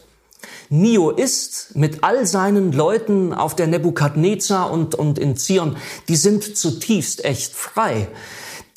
[0.69, 5.77] Nio ist mit all seinen Leuten auf der Nebukadnezar und, und in Zion,
[6.07, 8.07] die sind zutiefst echt frei.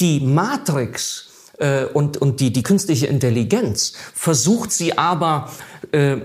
[0.01, 5.51] Die Matrix, äh, und, und die, die künstliche Intelligenz versucht sie aber
[5.93, 6.19] äh,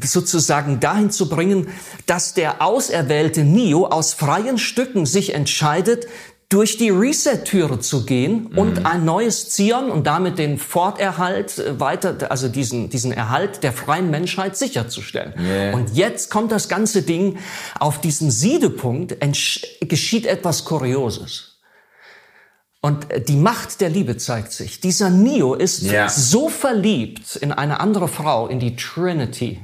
[0.00, 1.68] sozusagen dahin zu bringen,
[2.06, 6.06] dass der auserwählte Neo aus freien Stücken sich entscheidet,
[6.50, 8.58] durch die Reset-Türe zu gehen mhm.
[8.58, 13.72] und ein neues Zion und damit den Forterhalt äh, weiter, also diesen, diesen Erhalt der
[13.72, 15.32] freien Menschheit sicherzustellen.
[15.38, 15.74] Yeah.
[15.74, 17.38] Und jetzt kommt das ganze Ding
[17.78, 19.16] auf diesen Siedepunkt,
[19.80, 21.49] geschieht etwas Kurioses.
[22.80, 24.80] Und äh, die Macht der Liebe zeigt sich.
[24.80, 26.08] Dieser Neo ist ja.
[26.08, 29.60] so verliebt in eine andere Frau, in die Trinity.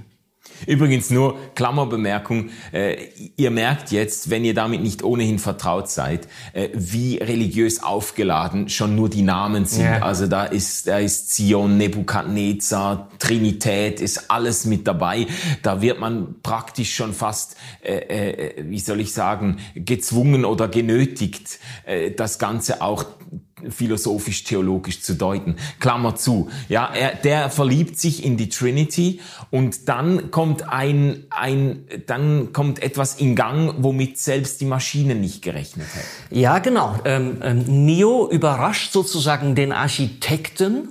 [0.67, 2.97] Übrigens nur Klammerbemerkung, äh,
[3.37, 8.95] ihr merkt jetzt, wenn ihr damit nicht ohnehin vertraut seid, äh, wie religiös aufgeladen schon
[8.95, 9.85] nur die Namen sind.
[9.85, 10.03] Yeah.
[10.03, 15.27] Also da ist, da ist Zion, Nebukadnezar, Trinität, ist alles mit dabei.
[15.63, 21.59] Da wird man praktisch schon fast, äh, äh, wie soll ich sagen, gezwungen oder genötigt,
[21.85, 23.05] äh, das Ganze auch
[23.69, 25.57] philosophisch-theologisch zu deuten.
[25.81, 26.51] Klammer zu.
[26.69, 32.83] Ja, er, der verliebt sich in die Trinity und dann kommt ein, ein, dann kommt
[32.83, 36.05] etwas in Gang, womit selbst die Maschine nicht gerechnet hat.
[36.31, 36.99] Ja, genau.
[37.05, 40.91] Ähm, ähm, Neo überrascht sozusagen den Architekten,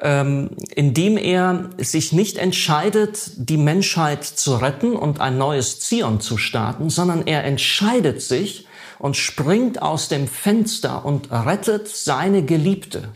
[0.00, 6.38] ähm, indem er sich nicht entscheidet, die Menschheit zu retten und ein neues Zion zu
[6.38, 8.66] starten, sondern er entscheidet sich,
[9.00, 13.08] und springt aus dem Fenster und rettet seine Geliebte.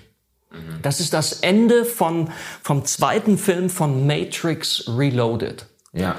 [0.82, 2.30] Das ist das Ende von,
[2.62, 5.66] vom zweiten Film von Matrix Reloaded.
[5.92, 6.16] Ja.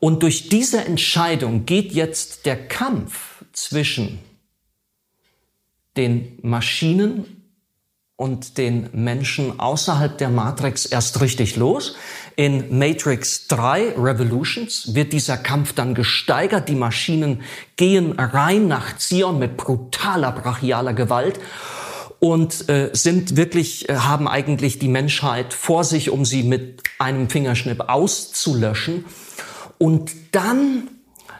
[0.00, 4.18] Und durch diese Entscheidung geht jetzt der Kampf zwischen
[5.96, 7.40] den Maschinen
[8.16, 11.96] und den Menschen außerhalb der Matrix erst richtig los.
[12.40, 16.70] In Matrix 3 Revolutions wird dieser Kampf dann gesteigert.
[16.70, 17.42] Die Maschinen
[17.76, 21.38] gehen rein nach Zion mit brutaler, brachialer Gewalt
[22.18, 27.28] und äh, sind wirklich, äh, haben eigentlich die Menschheit vor sich, um sie mit einem
[27.28, 29.04] Fingerschnipp auszulöschen.
[29.76, 30.88] Und dann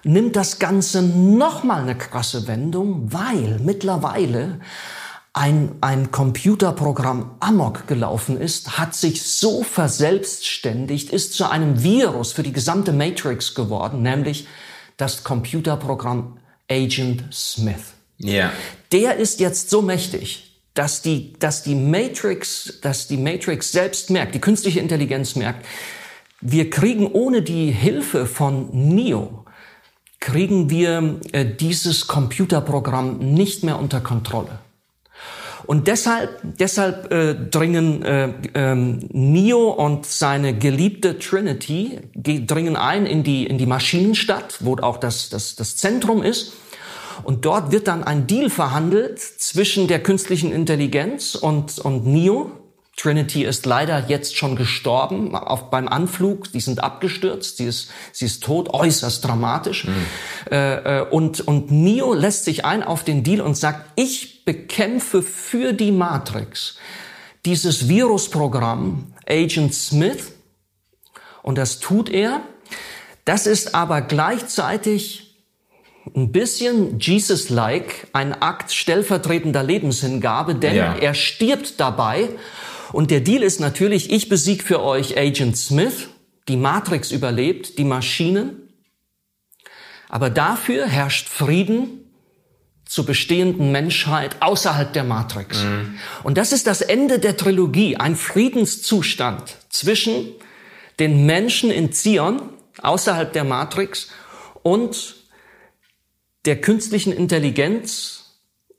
[0.04, 4.60] nimmt das Ganze nochmal eine krasse Wendung, weil mittlerweile
[5.32, 12.42] ein, ein Computerprogramm amok gelaufen ist, hat sich so verselbstständigt, ist zu einem Virus für
[12.42, 14.46] die gesamte Matrix geworden, nämlich
[14.96, 16.38] das Computerprogramm
[16.68, 17.94] Agent Smith.
[18.18, 18.52] Ja.
[18.92, 24.34] Der ist jetzt so mächtig, dass die, dass die Matrix, dass die Matrix selbst merkt,
[24.34, 25.64] die künstliche Intelligenz merkt,
[26.40, 29.44] wir kriegen ohne die Hilfe von Neo,
[30.20, 34.58] kriegen wir äh, dieses Computerprogramm nicht mehr unter Kontrolle.
[35.66, 43.22] Und deshalb, deshalb äh, dringen äh, ähm, Neo und seine geliebte Trinity dringen ein in
[43.22, 46.52] die, in die Maschinenstadt, wo auch das, das, das Zentrum ist.
[47.22, 52.52] Und dort wird dann ein Deal verhandelt zwischen der künstlichen Intelligenz und, und Neo,
[53.00, 56.52] Trinity ist leider jetzt schon gestorben auf, beim Anflug.
[56.52, 57.56] Die sind abgestürzt.
[57.56, 59.86] Sie ist, sie ist tot, äußerst dramatisch.
[59.86, 60.06] Mhm.
[60.50, 65.72] Äh, und, und Neo lässt sich ein auf den Deal und sagt, ich bekämpfe für
[65.72, 66.76] die Matrix
[67.46, 70.32] dieses Virusprogramm Agent Smith.
[71.42, 72.42] Und das tut er.
[73.24, 75.38] Das ist aber gleichzeitig
[76.14, 80.94] ein bisschen Jesus-like, ein Akt stellvertretender Lebenshingabe, denn ja.
[80.96, 82.28] er stirbt dabei
[82.92, 86.08] und der Deal ist natürlich, ich besieg für euch Agent Smith,
[86.48, 88.68] die Matrix überlebt, die Maschinen.
[90.08, 92.00] Aber dafür herrscht Frieden
[92.84, 95.62] zur bestehenden Menschheit außerhalb der Matrix.
[95.62, 95.98] Mhm.
[96.24, 100.32] Und das ist das Ende der Trilogie, ein Friedenszustand zwischen
[100.98, 102.42] den Menschen in Zion
[102.82, 104.08] außerhalb der Matrix
[104.62, 105.16] und
[106.44, 108.19] der künstlichen Intelligenz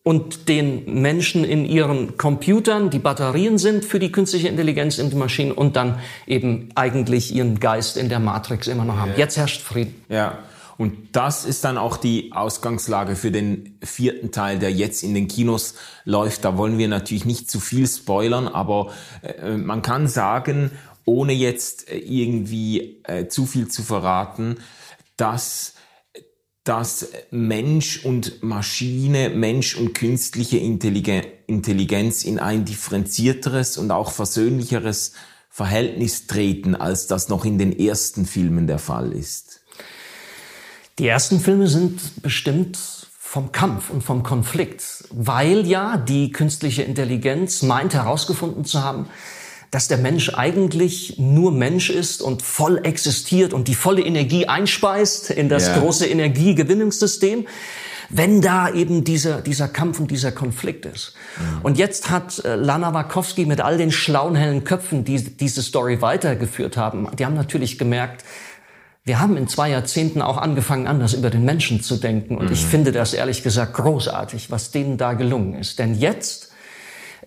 [0.04, 5.20] und den Menschen in ihren Computern, die Batterien sind für die künstliche Intelligenz in den
[5.20, 9.14] Maschinen und dann eben eigentlich ihren Geist in der Matrix immer noch haben.
[9.16, 9.94] Jetzt herrscht Frieden.
[10.10, 10.40] Ja.
[10.78, 15.28] Und das ist dann auch die Ausgangslage für den vierten Teil, der jetzt in den
[15.28, 16.44] Kinos läuft.
[16.44, 20.72] Da wollen wir natürlich nicht zu viel spoilern, aber äh, man kann sagen,
[21.06, 24.58] ohne jetzt äh, irgendwie äh, zu viel zu verraten,
[25.18, 25.76] dass
[26.63, 35.13] dass Mensch und Maschine, Mensch und künstliche Intelligenz in ein differenzierteres und auch versöhnlicheres
[35.50, 39.62] Verhältnis treten, als das noch in den ersten Filmen der Fall ist?
[41.00, 42.78] Die ersten Filme sind bestimmt
[43.10, 49.08] vom Kampf und vom Konflikt, weil ja die künstliche Intelligenz meint herausgefunden zu haben,
[49.72, 55.32] dass der Mensch eigentlich nur Mensch ist und voll existiert und die volle Energie einspeist
[55.32, 55.80] in das ja.
[55.80, 57.48] große Energiegewinnungssystem,
[58.10, 61.14] wenn da eben dieser, dieser Kampf und dieser Konflikt ist.
[61.38, 61.62] Mhm.
[61.64, 66.02] Und jetzt hat äh, Lana Wachowski mit all den schlauen, hellen Köpfen, die diese Story
[66.02, 68.26] weitergeführt haben, die haben natürlich gemerkt,
[69.04, 72.38] wir haben in zwei Jahrzehnten auch angefangen, anders über den Menschen zu denken.
[72.38, 72.54] Und mhm.
[72.54, 75.80] ich finde das ehrlich gesagt großartig, was denen da gelungen ist.
[75.80, 76.51] Denn jetzt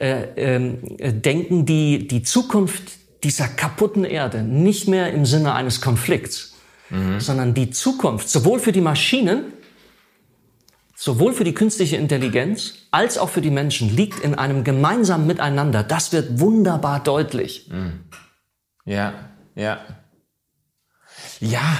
[0.00, 2.82] äh, äh, denken die die Zukunft
[3.22, 6.54] dieser kaputten Erde nicht mehr im Sinne eines Konflikts,
[6.90, 7.20] mhm.
[7.20, 9.52] sondern die Zukunft sowohl für die Maschinen,
[10.94, 15.82] sowohl für die künstliche Intelligenz als auch für die Menschen liegt in einem gemeinsamen Miteinander.
[15.82, 17.68] Das wird wunderbar deutlich.
[17.70, 18.00] Mhm.
[18.84, 19.14] Ja,
[19.54, 19.80] ja.
[21.40, 21.78] Ja,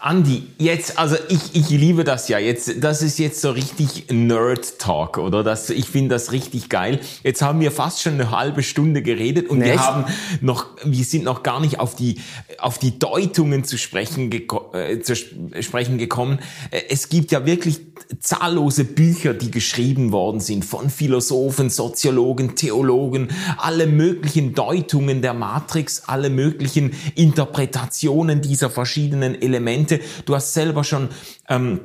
[0.00, 2.38] Andi, jetzt, also ich, ich liebe das ja.
[2.38, 5.42] Jetzt, das ist jetzt so richtig Nerd Talk, oder?
[5.42, 7.00] Das, ich finde das richtig geil.
[7.22, 9.72] Jetzt haben wir fast schon eine halbe Stunde geredet und Nicht?
[9.72, 10.04] wir haben
[10.40, 12.20] noch, wir sind noch gar nicht auf die,
[12.58, 14.30] auf die Deutungen zu sprechen,
[14.72, 16.38] äh, zu sprechen gekommen.
[16.70, 23.28] Äh, es gibt ja wirklich zahllose Bücher, die geschrieben worden sind von Philosophen, Soziologen, Theologen,
[23.58, 30.00] alle möglichen Deutungen der Matrix, alle möglichen Interpretationen dieser verschiedenen Elemente.
[30.24, 31.08] Du hast selber schon
[31.48, 31.80] ähm,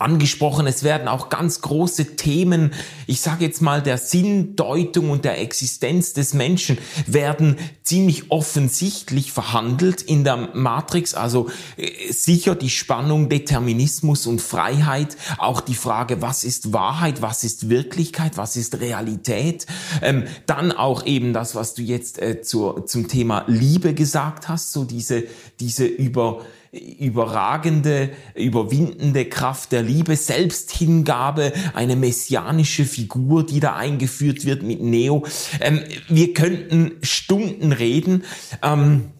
[0.00, 0.66] angesprochen.
[0.66, 2.72] Es werden auch ganz große Themen,
[3.06, 10.02] ich sage jetzt mal der Sinndeutung und der Existenz des Menschen, werden ziemlich offensichtlich verhandelt
[10.02, 11.14] in der Matrix.
[11.14, 17.44] Also äh, sicher die Spannung Determinismus und Freiheit, auch die Frage, was ist Wahrheit, was
[17.44, 19.66] ist Wirklichkeit, was ist Realität.
[20.02, 24.72] Ähm, dann auch eben das, was du jetzt äh, zur, zum Thema Liebe gesagt hast,
[24.72, 25.24] so diese,
[25.60, 34.62] diese über überragende, überwindende Kraft der Liebe, Selbsthingabe, eine messianische Figur, die da eingeführt wird
[34.62, 35.24] mit Neo.
[35.60, 38.24] Ähm, wir könnten Stunden reden
[38.62, 39.12] ähm,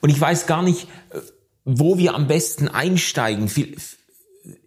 [0.00, 1.18] und ich weiß gar nicht, äh,
[1.64, 3.50] wo wir am besten einsteigen.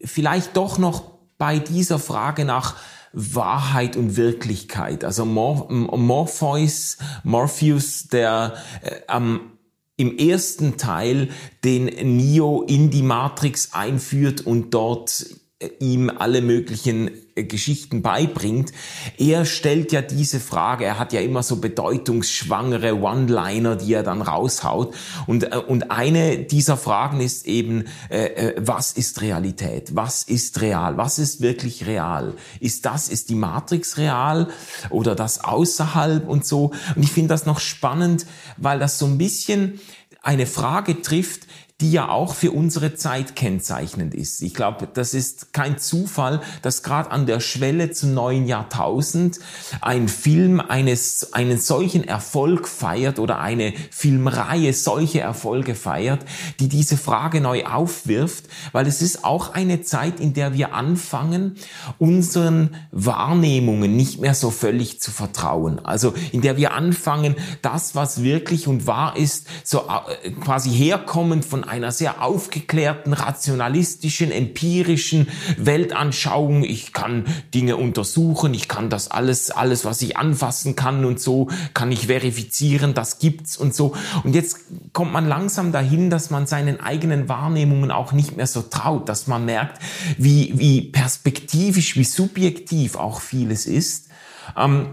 [0.04, 2.76] Vielleicht doch noch bei dieser Frage nach
[3.12, 5.06] Wahrheit und Wirklichkeit.
[5.06, 9.55] Also Morpheus, Morpheus, der äh, am
[9.98, 11.30] im ersten Teil
[11.64, 15.26] den Neo in die Matrix einführt und dort
[15.60, 18.72] äh, ihm alle möglichen Geschichten beibringt.
[19.18, 24.22] Er stellt ja diese Frage, er hat ja immer so bedeutungsschwangere One-Liner, die er dann
[24.22, 24.96] raushaut.
[25.28, 29.96] Und, äh, und eine dieser Fragen ist eben, äh, was ist Realität?
[29.96, 30.98] Was ist real?
[30.98, 32.34] Was ist wirklich real?
[32.60, 34.48] Ist das, ist die Matrix real
[34.90, 36.72] oder das außerhalb und so?
[36.96, 38.26] Und ich finde das noch spannend,
[38.58, 39.80] weil das so ein bisschen
[40.22, 41.45] eine Frage trifft,
[41.82, 44.42] die ja auch für unsere Zeit kennzeichnend ist.
[44.42, 49.40] Ich glaube, das ist kein Zufall, dass gerade an der Schwelle zum neuen Jahrtausend
[49.82, 56.24] ein Film eines, einen solchen Erfolg feiert oder eine Filmreihe solche Erfolge feiert,
[56.62, 61.58] die diese Frage neu aufwirft, weil es ist auch eine Zeit, in der wir anfangen,
[61.98, 65.84] unseren Wahrnehmungen nicht mehr so völlig zu vertrauen.
[65.84, 69.90] Also in der wir anfangen, das, was wirklich und wahr ist, so
[70.24, 76.64] äh, quasi herkommend von einer sehr aufgeklärten, rationalistischen, empirischen Weltanschauung.
[76.64, 81.50] Ich kann Dinge untersuchen, ich kann das alles, alles, was ich anfassen kann und so,
[81.74, 83.96] kann ich verifizieren, das gibt's und so.
[84.24, 84.60] Und jetzt
[84.94, 89.28] kommt man langsam dahin, dass man seinen eigenen Wahrnehmungen auch nicht mehr so traut, dass
[89.28, 89.82] man merkt,
[90.18, 94.10] wie, wie perspektivisch, wie subjektiv auch vieles ist.
[94.58, 94.88] Ähm,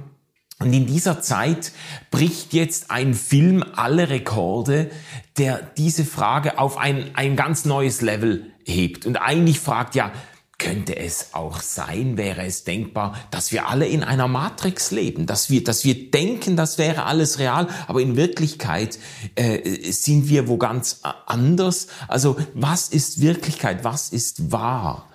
[0.62, 1.72] und in dieser Zeit
[2.12, 4.90] bricht jetzt ein Film alle Rekorde,
[5.36, 10.12] der diese Frage auf ein, ein ganz neues Level hebt und eigentlich fragt, ja,
[10.58, 15.50] könnte es auch sein, wäre es denkbar, dass wir alle in einer Matrix leben, dass
[15.50, 19.00] wir, dass wir denken, das wäre alles real, aber in Wirklichkeit
[19.34, 21.88] äh, sind wir wo ganz anders.
[22.06, 25.10] Also was ist Wirklichkeit, was ist wahr?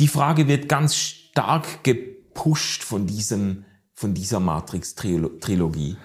[0.00, 3.65] Die Frage wird ganz stark gepusht von diesem
[3.96, 5.96] von dieser Matrix-Trilogie.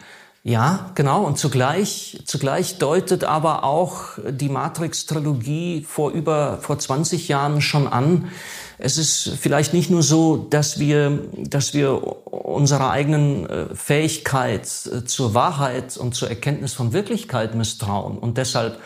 [0.43, 1.23] Ja, genau.
[1.23, 8.31] Und zugleich, zugleich deutet aber auch die Matrix-Trilogie vor über, vor 20 Jahren schon an,
[8.79, 15.05] es ist vielleicht nicht nur so, dass wir, dass wir unserer eigenen äh, Fähigkeit äh,
[15.05, 18.79] zur Wahrheit und zur Erkenntnis von Wirklichkeit misstrauen und deshalb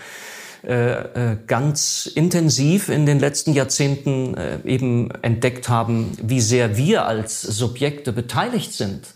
[0.66, 7.06] äh, äh, ganz intensiv in den letzten Jahrzehnten äh, eben entdeckt haben, wie sehr wir
[7.06, 9.14] als Subjekte beteiligt sind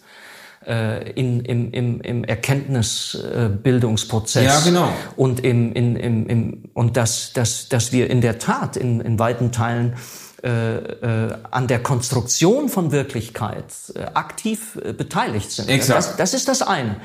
[0.66, 4.44] in, im, im, im Erkenntnisbildungsprozess.
[4.44, 4.92] Ja, genau.
[5.16, 9.18] Und, im, in, im, im, und dass, dass, dass wir in der Tat in, in
[9.18, 9.96] weiten Teilen
[10.44, 15.70] äh, äh, an der Konstruktion von Wirklichkeit äh, aktiv beteiligt sind.
[15.70, 15.98] Exakt.
[15.98, 16.96] Das, das ist das eine.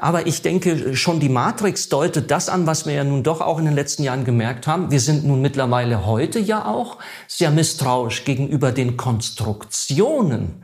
[0.00, 3.58] Aber ich denke, schon die Matrix deutet das an, was wir ja nun doch auch
[3.58, 4.90] in den letzten Jahren gemerkt haben.
[4.90, 10.62] Wir sind nun mittlerweile heute ja auch sehr misstrauisch gegenüber den Konstruktionen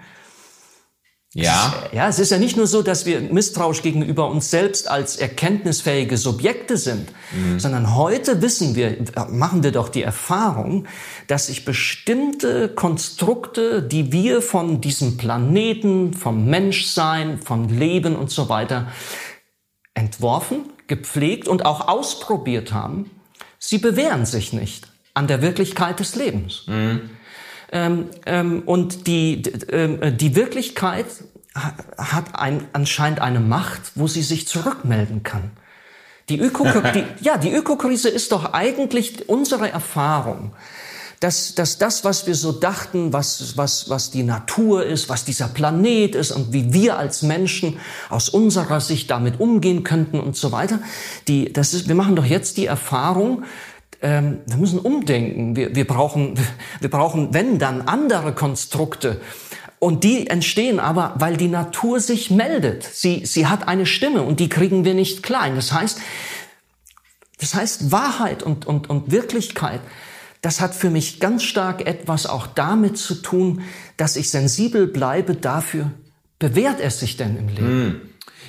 [1.35, 1.75] ja.
[1.93, 6.19] Ja, es ist ja nicht nur so, dass wir misstrauisch gegenüber uns selbst als erkenntnisfähige
[6.19, 7.59] Subjekte sind, mhm.
[7.59, 8.99] sondern heute wissen wir,
[9.31, 10.87] machen wir doch die Erfahrung,
[11.29, 18.51] dass sich bestimmte Konstrukte, die wir von diesem Planeten, vom Menschsein, vom Leben und so
[18.51, 18.89] weiter
[19.95, 23.11] entworfen, gepflegt und auch ausprobiert haben,
[23.59, 26.65] sie bewähren sich nicht an der Wirklichkeit des Lebens.
[26.67, 27.11] Mhm.
[27.73, 31.07] Ähm, ähm, und die, äh, die Wirklichkeit
[31.55, 35.51] hat ein, anscheinend eine Macht, wo sie sich zurückmelden kann.
[36.29, 40.53] Die, Öko die, ja, die Ökokrise ist doch eigentlich unsere Erfahrung,
[41.21, 45.47] dass, dass das, was wir so dachten, was, was, was die Natur ist, was dieser
[45.47, 47.79] Planet ist und wie wir als Menschen
[48.11, 50.81] aus unserer Sicht damit umgehen könnten und so weiter,
[51.29, 53.45] die, das ist, wir machen doch jetzt die Erfahrung,
[54.03, 55.57] ähm, wir müssen umdenken.
[55.57, 56.39] Wir, wir, brauchen,
[56.81, 59.21] wir brauchen, wenn dann, andere Konstrukte.
[59.79, 62.85] Und die entstehen aber, weil die Natur sich meldet.
[62.85, 65.57] Sie, sie hat eine Stimme und die kriegen wir nicht klein.
[65.57, 66.01] Das heißt,
[67.41, 69.81] das heißt Wahrheit und, und, und Wirklichkeit,
[70.41, 73.63] das hat für mich ganz stark etwas auch damit zu tun,
[73.97, 75.91] dass ich sensibel bleibe dafür,
[76.39, 77.89] bewährt es sich denn im Leben?
[77.89, 78.01] Mm.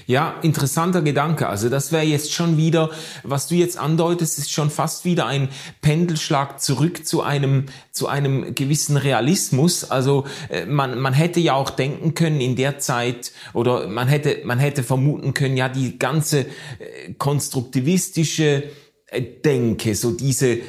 [0.06, 1.48] Ja, interessanter Gedanke.
[1.48, 2.90] Also das wäre jetzt schon wieder,
[3.24, 5.50] was du jetzt andeutest, ist schon fast wieder ein
[5.82, 9.90] Pendelschlag zurück zu einem zu einem gewissen Realismus.
[9.90, 14.42] Also äh, man man hätte ja auch denken können in der Zeit oder man hätte
[14.44, 18.64] man hätte vermuten können, ja die ganze äh, konstruktivistische
[19.08, 20.60] äh, Denke, so diese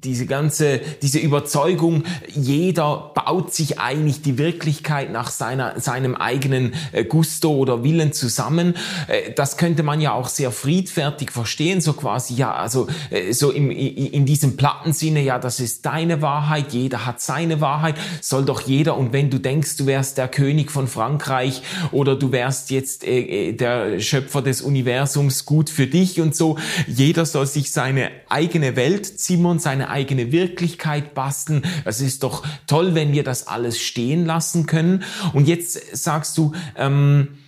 [0.00, 7.04] diese ganze, diese Überzeugung, jeder baut sich eigentlich die Wirklichkeit nach seiner, seinem eigenen äh,
[7.04, 8.74] Gusto oder Willen zusammen.
[9.08, 13.50] Äh, das könnte man ja auch sehr friedfertig verstehen, so quasi, ja, also äh, so
[13.50, 18.44] im, in diesem platten Sinne, ja, das ist deine Wahrheit, jeder hat seine Wahrheit, soll
[18.44, 22.70] doch jeder, und wenn du denkst, du wärst der König von Frankreich oder du wärst
[22.70, 28.76] jetzt der Schöpfer des Universums, gut für dich und so, jeder soll sich seine eigene
[28.76, 31.64] Welt zimmern, seine eigene Wirklichkeit basteln.
[31.84, 35.04] Es ist doch toll, wenn wir das alles stehen lassen können.
[35.32, 37.38] Und jetzt sagst du, ähm,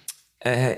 [0.41, 0.76] äh,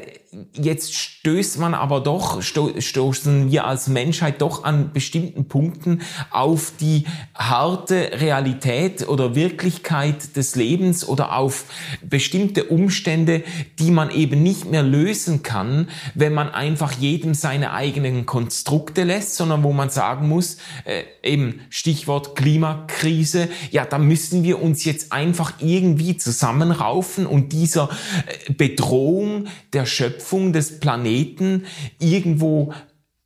[0.53, 7.05] jetzt stößt man aber doch, stoßen wir als Menschheit doch an bestimmten Punkten auf die
[7.35, 11.65] harte Realität oder Wirklichkeit des Lebens oder auf
[12.03, 13.45] bestimmte Umstände,
[13.79, 19.37] die man eben nicht mehr lösen kann, wenn man einfach jedem seine eigenen Konstrukte lässt,
[19.37, 25.13] sondern wo man sagen muss, äh, eben Stichwort Klimakrise, ja, da müssen wir uns jetzt
[25.13, 27.89] einfach irgendwie zusammenraufen und dieser
[28.49, 31.67] äh, Bedrohung der Schöpfung Schöpfung des Planeten
[32.01, 32.75] irgendwo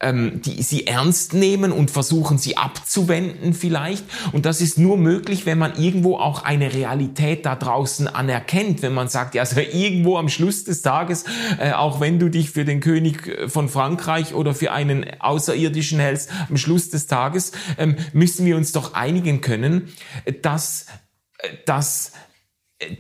[0.02, 4.02] ähm, die sie ernst nehmen und versuchen sie abzuwenden vielleicht.
[4.32, 8.80] Und das ist nur möglich, wenn man irgendwo auch eine Realität da draußen anerkennt.
[8.80, 11.24] Wenn man sagt, ja, also irgendwo am Schluss des Tages,
[11.58, 16.00] äh, auch wenn du dich für den König äh, von Frankreich oder für einen Außerirdischen
[16.00, 19.92] hältst, am Schluss des Tages ähm, müssen wir uns doch einigen können,
[20.40, 20.86] dass,
[21.40, 22.12] äh, dass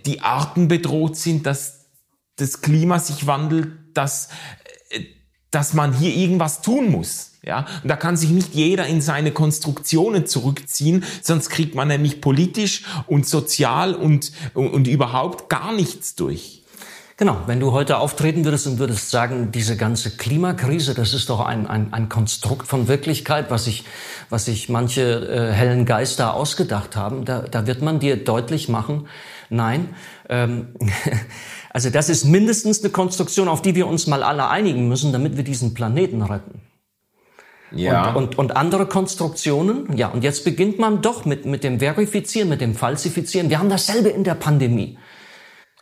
[0.04, 1.80] die Arten bedroht sind, dass
[2.40, 3.68] das Klima sich wandelt,
[4.00, 4.28] dass,
[4.88, 5.04] äh,
[5.50, 7.32] dass man hier irgendwas tun muss.
[7.42, 12.20] Ja, und da kann sich nicht jeder in seine Konstruktionen zurückziehen, sonst kriegt man nämlich
[12.20, 16.62] politisch und sozial und, und überhaupt gar nichts durch.
[17.16, 21.40] Genau, wenn du heute auftreten würdest und würdest sagen, diese ganze Klimakrise, das ist doch
[21.40, 23.84] ein, ein, ein Konstrukt von Wirklichkeit, was sich
[24.30, 29.08] was sich manche äh, hellen Geister ausgedacht haben, da, da wird man dir deutlich machen,
[29.50, 29.94] nein,
[30.28, 30.68] ähm,
[31.72, 35.36] Also das ist mindestens eine Konstruktion, auf die wir uns mal alle einigen müssen, damit
[35.36, 36.60] wir diesen Planeten retten.
[37.72, 38.10] Ja.
[38.10, 42.48] Und, und, und andere Konstruktionen, ja, und jetzt beginnt man doch mit, mit dem Verifizieren,
[42.48, 43.48] mit dem Falsifizieren.
[43.48, 44.98] Wir haben dasselbe in der Pandemie.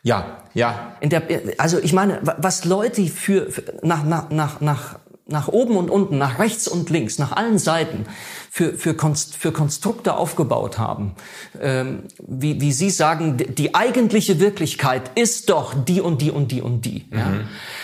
[0.02, 0.96] Ja, ja.
[1.00, 1.22] In der,
[1.56, 4.98] also ich meine, was Leute für, für nach, nach, nach, nach
[5.30, 8.06] nach oben und unten, nach rechts und links, nach allen Seiten
[8.50, 11.14] für, für, Konst, für Konstrukte aufgebaut haben.
[11.60, 16.62] Ähm, wie, wie Sie sagen, die eigentliche Wirklichkeit ist doch die und die und die
[16.62, 17.04] und die.
[17.10, 17.18] Mhm.
[17.18, 17.40] Ja?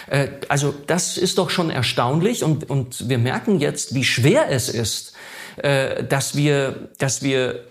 [0.09, 4.71] Äh, also das ist doch schon erstaunlich und, und wir merken jetzt, wie schwer es
[4.71, 5.13] ist,
[5.57, 7.67] äh, dass wir, dass wir,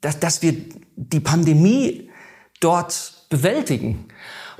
[0.00, 0.56] dass, dass wir
[0.96, 2.10] die Pandemie
[2.58, 4.08] dort bewältigen.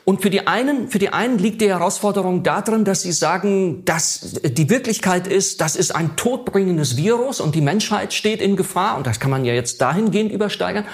[0.04, 4.34] Und für die einen, für die einen liegt die Herausforderung darin, dass sie sagen, dass
[4.44, 8.98] die Wirklichkeit ist, das ist ein todbringendes Virus und die Menschheit steht in Gefahr.
[8.98, 10.84] Und das kann man ja jetzt dahingehend übersteigern.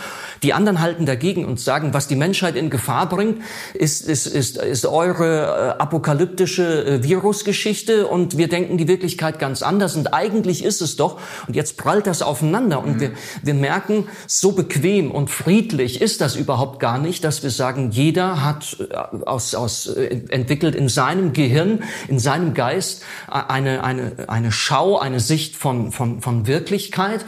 [0.44, 3.42] Die anderen halten dagegen und sagen, was die Menschheit in Gefahr bringt,
[3.74, 9.62] ist, ist, ist, ist eure äh, apokalyptische äh, Virusgeschichte und wir denken die Wirklichkeit ganz
[9.62, 9.96] anders.
[9.96, 13.00] Und eigentlich ist es doch, und jetzt prallt das aufeinander und mhm.
[13.00, 13.10] wir,
[13.42, 18.44] wir merken, so bequem und friedlich ist das überhaupt gar nicht, dass wir sagen, jeder
[18.44, 24.52] hat äh, aus, aus, äh, entwickelt in seinem Gehirn, in seinem Geist eine, eine, eine
[24.52, 27.24] Schau, eine Sicht von, von, von Wirklichkeit.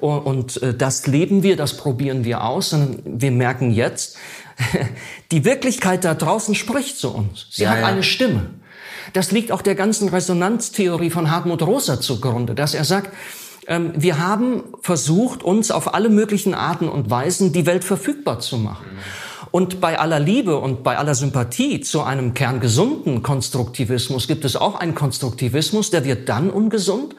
[0.00, 2.72] Und äh, das leben wir, das probieren wir aus.
[2.72, 4.16] Und wir merken jetzt,
[5.30, 7.46] die Wirklichkeit da draußen spricht zu uns.
[7.50, 7.86] Sie ja, hat ja.
[7.86, 8.50] eine Stimme.
[9.12, 13.10] Das liegt auch der ganzen Resonanztheorie von Hartmut Rosa zugrunde, dass er sagt,
[13.66, 18.58] ähm, wir haben versucht, uns auf alle möglichen Arten und Weisen die Welt verfügbar zu
[18.58, 18.86] machen.
[19.50, 24.74] Und bei aller Liebe und bei aller Sympathie zu einem kerngesunden Konstruktivismus gibt es auch
[24.74, 27.14] einen Konstruktivismus, der wird dann ungesund,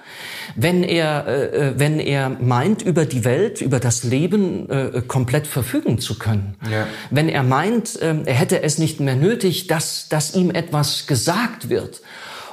[0.56, 5.48] wenn er, äh, äh, wenn er meint, über die Welt, über das Leben äh, komplett
[5.48, 6.56] verfügen zu können.
[6.70, 6.88] Ja.
[7.10, 11.70] Wenn er meint, äh, er hätte es nicht mehr nötig, dass, dass ihm etwas gesagt
[11.70, 12.02] wird.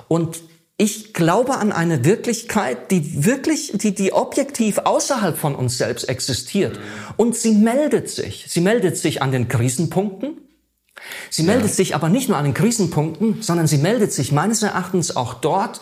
[0.09, 0.39] Und
[0.79, 6.79] ich glaube an eine Wirklichkeit, die wirklich, die, die objektiv außerhalb von uns selbst existiert.
[7.16, 8.45] Und sie meldet sich.
[8.49, 10.37] Sie meldet sich an den Krisenpunkten.
[11.31, 15.16] Sie meldet sich aber nicht nur an den Krisenpunkten, sondern sie meldet sich meines Erachtens
[15.16, 15.81] auch dort,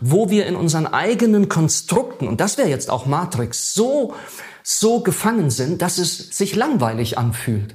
[0.00, 4.14] wo wir in unseren eigenen Konstrukten, und das wäre jetzt auch Matrix, so,
[4.62, 7.74] so gefangen sind, dass es sich langweilig anfühlt.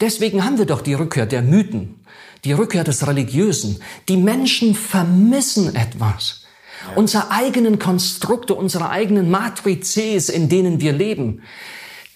[0.00, 2.05] Deswegen haben wir doch die Rückkehr der Mythen,
[2.46, 3.82] die Rückkehr des Religiösen.
[4.08, 6.44] Die Menschen vermissen etwas.
[6.88, 6.96] Ja.
[6.96, 11.42] Unsere eigenen Konstrukte, unsere eigenen Matrizes, in denen wir leben,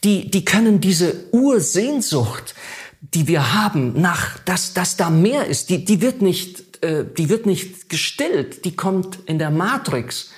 [0.05, 2.55] die, die können diese Ursehnsucht,
[3.01, 7.29] die wir haben, nach, dass, dass da mehr ist, die, die wird nicht, äh, die
[7.29, 10.31] wird nicht gestillt, die kommt in der Matrix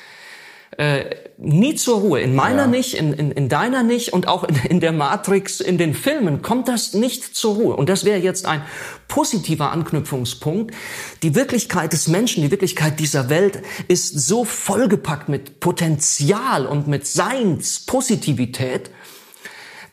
[0.78, 1.04] äh,
[1.36, 2.20] nie zur Ruhe.
[2.20, 2.66] In meiner ja.
[2.66, 6.40] nicht, in, in, in deiner nicht und auch in, in der Matrix, in den Filmen
[6.40, 7.76] kommt das nicht zur Ruhe.
[7.76, 8.62] Und das wäre jetzt ein
[9.08, 10.74] positiver Anknüpfungspunkt.
[11.22, 17.06] Die Wirklichkeit des Menschen, die Wirklichkeit dieser Welt ist so vollgepackt mit Potenzial und mit
[17.06, 18.90] Seinspositivität,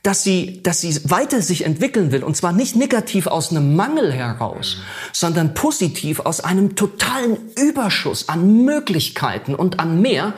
[0.03, 2.23] dass sie, dass sie weiter sich entwickeln will.
[2.23, 4.77] Und zwar nicht negativ aus einem Mangel heraus,
[5.11, 10.33] sondern positiv aus einem totalen Überschuss an Möglichkeiten und an mehr.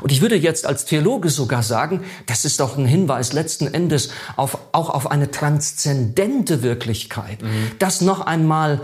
[0.00, 4.10] Und ich würde jetzt als Theologe sogar sagen, das ist doch ein Hinweis letzten Endes
[4.36, 7.70] auf, auch auf eine transzendente Wirklichkeit, mhm.
[7.78, 8.82] dass noch einmal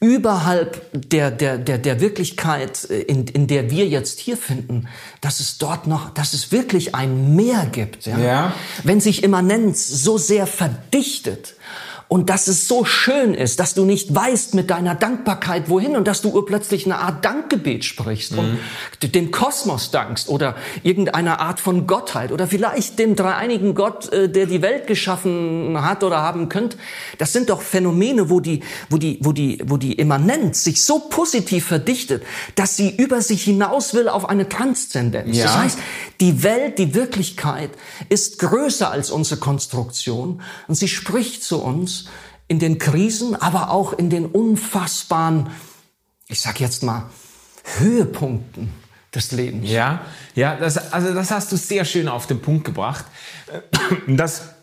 [0.00, 4.88] überhalb der, der, der, der Wirklichkeit, äh, in, in der wir jetzt hier finden,
[5.20, 8.06] dass es dort noch, dass es wirklich ein Meer gibt.
[8.06, 8.18] Ja?
[8.18, 8.54] ja.
[8.84, 11.54] Wenn sich Immanenz so sehr verdichtet
[12.08, 16.08] und dass es so schön ist, dass du nicht weißt mit deiner Dankbarkeit wohin und
[16.08, 18.38] dass du urplötzlich eine Art Dankgebet sprichst mhm.
[19.02, 24.30] und dem Kosmos dankst oder irgendeiner Art von Gottheit oder vielleicht dem dreieinigen Gott, äh,
[24.30, 26.78] der die Welt geschaffen hat oder haben könnte.
[27.18, 31.00] Das sind doch Phänomene, wo die, wo die, wo die, wo die Immanenz sich so
[31.00, 32.22] positiv verdichtet,
[32.54, 35.36] dass sie über sich hinaus will auf eine Transzendenz.
[35.36, 35.44] Ja.
[35.44, 35.78] Das heißt,
[36.20, 37.70] die Welt, die Wirklichkeit
[38.08, 41.97] ist größer als unsere Konstruktion und sie spricht zu uns
[42.48, 45.50] in den Krisen, aber auch in den unfassbaren,
[46.28, 47.10] ich sag jetzt mal,
[47.78, 48.72] Höhepunkten
[49.14, 49.68] des Lebens.
[49.70, 53.04] Ja, ja, das, also das hast du sehr schön auf den Punkt gebracht.
[54.06, 54.54] Das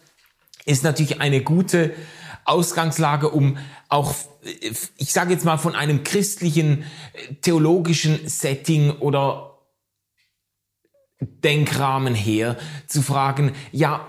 [0.66, 1.94] ist natürlich eine gute
[2.46, 3.58] Ausgangslage, um
[3.90, 4.14] auch,
[4.98, 6.86] ich sage jetzt mal, von einem christlichen
[7.42, 9.60] theologischen Setting oder
[11.20, 12.58] Denkrahmen her
[12.88, 14.06] zu fragen, ja,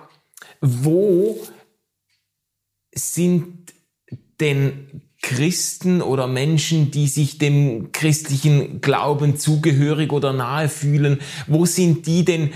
[0.60, 1.40] wo
[2.96, 3.72] sind
[4.40, 12.06] denn Christen oder Menschen, die sich dem christlichen Glauben zugehörig oder nahe fühlen, wo sind
[12.06, 12.52] die denn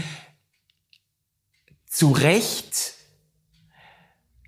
[1.87, 2.95] zu Recht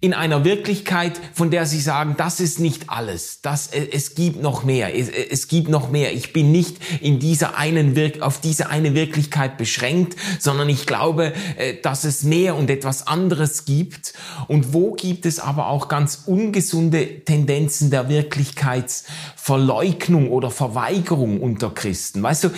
[0.02, 4.42] in einer Wirklichkeit, von der sie sagen, das ist nicht alles, das, äh, es gibt
[4.42, 6.12] noch mehr, es, äh, es gibt noch mehr.
[6.12, 11.32] Ich bin nicht in dieser einen Wirk auf diese eine Wirklichkeit beschränkt, sondern ich glaube,
[11.56, 14.14] äh, dass es mehr und etwas anderes gibt.
[14.48, 22.24] Und wo gibt es aber auch ganz ungesunde Tendenzen der Wirklichkeitsverleugnung oder Verweigerung unter Christen?
[22.24, 22.50] Weißt du,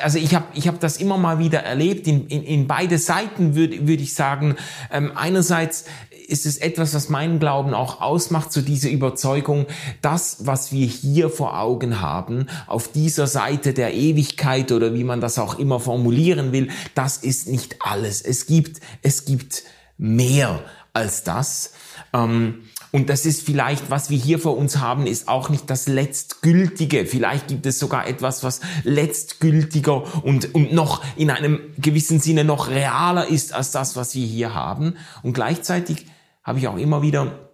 [0.00, 3.56] also ich habe ich hab das immer mal wieder erlebt, in, in, in beide Seiten
[3.56, 4.54] würde würd ich sagen.
[4.92, 5.86] Ähm, einerseits
[6.28, 9.66] ist es etwas, was meinen Glauben auch ausmacht, so diese Überzeugung,
[10.00, 15.20] das, was wir hier vor Augen haben, auf dieser Seite der Ewigkeit oder wie man
[15.20, 18.22] das auch immer formulieren will, das ist nicht alles.
[18.22, 19.62] Es gibt, es gibt
[19.98, 20.60] mehr
[20.92, 21.72] als das.
[22.12, 25.88] Ähm, und das ist vielleicht, was wir hier vor uns haben, ist auch nicht das
[25.88, 27.06] Letztgültige.
[27.06, 32.68] Vielleicht gibt es sogar etwas, was letztgültiger und, und noch in einem gewissen Sinne noch
[32.68, 34.96] realer ist als das, was wir hier haben.
[35.22, 36.04] Und gleichzeitig
[36.42, 37.50] habe ich auch immer wieder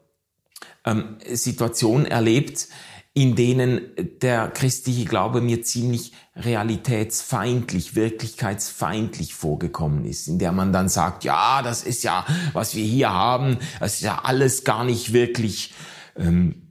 [0.85, 2.69] ähm, Situationen erlebt,
[3.15, 3.81] in denen
[4.23, 11.63] der christliche Glaube mir ziemlich realitätsfeindlich, wirklichkeitsfeindlich vorgekommen ist, in der man dann sagt, ja,
[11.63, 15.75] das ist ja, was wir hier haben, das ist ja alles gar nicht wirklich
[16.17, 16.68] ähm,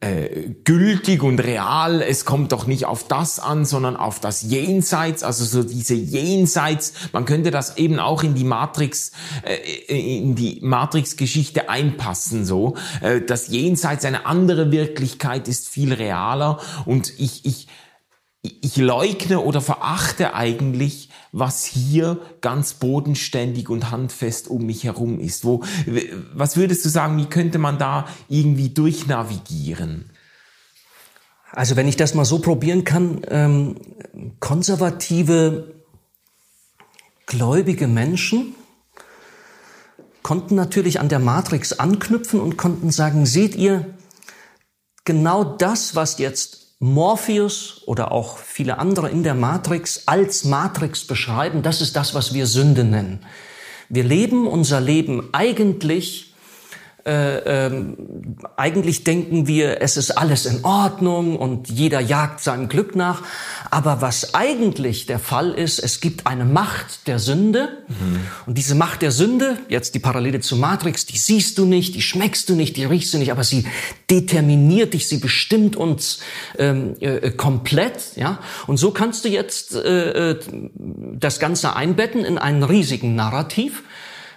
[0.00, 2.02] äh, gültig und real.
[2.02, 6.92] Es kommt doch nicht auf das an, sondern auf das Jenseits, also so diese Jenseits.
[7.12, 9.56] Man könnte das eben auch in die Matrix, äh,
[10.20, 12.76] in die Matrix-Geschichte einpassen, so.
[13.00, 17.66] Äh, das Jenseits, eine andere Wirklichkeit ist viel realer und ich, ich,
[18.60, 25.44] ich leugne oder verachte eigentlich, was hier ganz bodenständig und handfest um mich herum ist.
[25.44, 25.62] Wo,
[26.32, 30.10] was würdest du sagen, wie könnte man da irgendwie durchnavigieren?
[31.50, 33.76] Also wenn ich das mal so probieren kann, ähm,
[34.40, 35.74] konservative,
[37.26, 38.54] gläubige Menschen
[40.22, 43.94] konnten natürlich an der Matrix anknüpfen und konnten sagen, seht ihr,
[45.04, 51.62] genau das, was jetzt Morpheus oder auch viele andere in der Matrix als Matrix beschreiben,
[51.62, 53.20] das ist das, was wir Sünde nennen.
[53.88, 56.27] Wir leben unser Leben eigentlich
[57.04, 57.96] äh, ähm,
[58.56, 63.22] eigentlich denken wir, es ist alles in Ordnung und jeder jagt seinem Glück nach.
[63.70, 67.68] Aber was eigentlich der Fall ist, es gibt eine Macht der Sünde.
[67.88, 68.20] Mhm.
[68.46, 72.02] Und diese Macht der Sünde, jetzt die Parallele zu Matrix, die siehst du nicht, die
[72.02, 73.64] schmeckst du nicht, die riechst du nicht, aber sie
[74.10, 76.18] determiniert dich, sie bestimmt uns
[76.58, 78.16] ähm, äh, komplett.
[78.16, 78.40] Ja?
[78.66, 80.38] Und so kannst du jetzt äh, äh
[81.20, 83.82] das Ganze einbetten in einen riesigen Narrativ.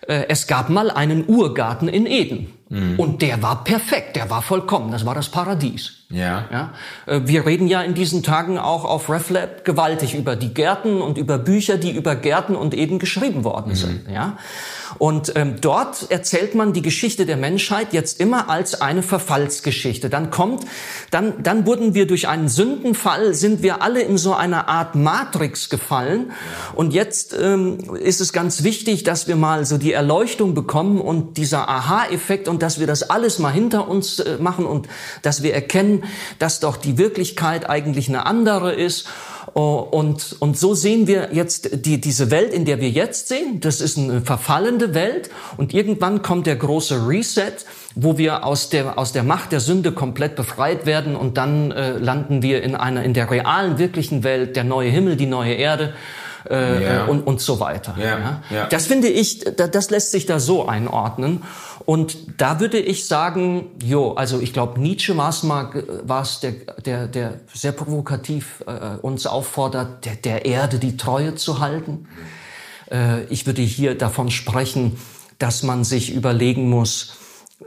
[0.07, 2.53] Äh, es gab mal einen Urgarten in Eden.
[2.69, 2.97] Mhm.
[2.97, 6.05] Und der war perfekt, der war vollkommen, das war das Paradies.
[6.09, 6.45] Ja.
[6.51, 6.73] ja.
[7.05, 11.17] Äh, wir reden ja in diesen Tagen auch auf RefLab gewaltig über die Gärten und
[11.17, 13.75] über Bücher, die über Gärten und Eden geschrieben worden mhm.
[13.75, 14.09] sind.
[14.09, 14.37] Ja.
[14.97, 20.09] Und ähm, dort erzählt man die Geschichte der Menschheit jetzt immer als eine Verfallsgeschichte.
[20.09, 20.65] Dann kommt,
[21.09, 25.69] dann, dann wurden wir durch einen Sündenfall, sind wir alle in so einer Art Matrix
[25.69, 26.31] gefallen.
[26.73, 31.37] Und jetzt ähm, ist es ganz wichtig, dass wir mal so die Erleuchtung bekommen und
[31.37, 34.87] dieser Aha-Effekt und dass wir das alles mal hinter uns äh, machen und
[35.21, 36.03] dass wir erkennen,
[36.39, 39.07] dass doch die Wirklichkeit eigentlich eine andere ist.
[39.53, 43.59] Oh, und, und so sehen wir jetzt die, diese Welt, in der wir jetzt sehen.
[43.59, 45.29] Das ist eine verfallende Welt.
[45.57, 47.53] Und irgendwann kommt der große Reset,
[47.95, 51.17] wo wir aus der, aus der Macht der Sünde komplett befreit werden.
[51.17, 55.17] Und dann äh, landen wir in einer, in der realen, wirklichen Welt, der neue Himmel,
[55.17, 55.93] die neue Erde
[56.49, 57.05] äh, ja.
[57.05, 57.95] und, und so weiter.
[57.97, 58.41] Ja.
[58.49, 58.67] Ja.
[58.67, 61.43] Das finde ich, das lässt sich da so einordnen.
[61.85, 66.53] Und da würde ich sagen, jo, also ich glaube, Nietzsche war es war es der,
[66.85, 72.07] der, der sehr provokativ äh, uns auffordert, der, der Erde die Treue zu halten.
[72.91, 74.97] Äh, ich würde hier davon sprechen,
[75.39, 77.13] dass man sich überlegen muss,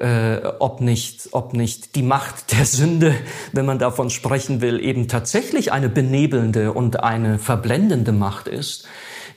[0.00, 3.14] äh, ob nicht, ob nicht die Macht der Sünde,
[3.52, 8.86] wenn man davon sprechen will, eben tatsächlich eine benebelnde und eine verblendende Macht ist,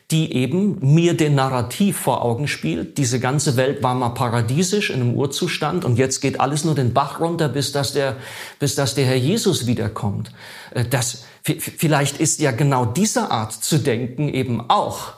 [0.10, 2.97] die eben mir den Narrativ vor Augen spielt.
[2.97, 6.93] Diese ganze Welt war mal paradiesisch in einem Urzustand und jetzt geht alles nur den
[6.93, 8.16] Bach runter, bis dass der,
[8.60, 10.32] bis dass der Herr Jesus wiederkommt.
[10.72, 15.16] Äh, das, vielleicht ist ja genau diese Art zu denken eben auch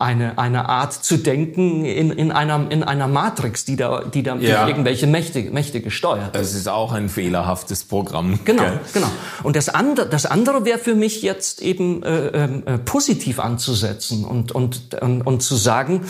[0.00, 4.36] eine, eine Art zu denken in, in, einer, in einer Matrix, die da, die da
[4.36, 4.66] ja.
[4.66, 8.40] irgendwelche Mächte, Mächte gesteuert Das ist auch ein fehlerhaftes Programm.
[8.44, 8.80] Genau, gell?
[8.94, 9.10] genau.
[9.42, 14.24] Und das andere, das andere wäre für mich jetzt eben äh, ähm, äh, positiv anzusetzen
[14.24, 16.06] und, und, und, und zu sagen,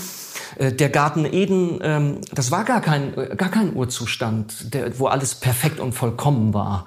[0.56, 5.34] äh, der Garten Eden, ähm, das war gar kein, gar kein Urzustand, der, wo alles
[5.34, 6.86] perfekt und vollkommen war,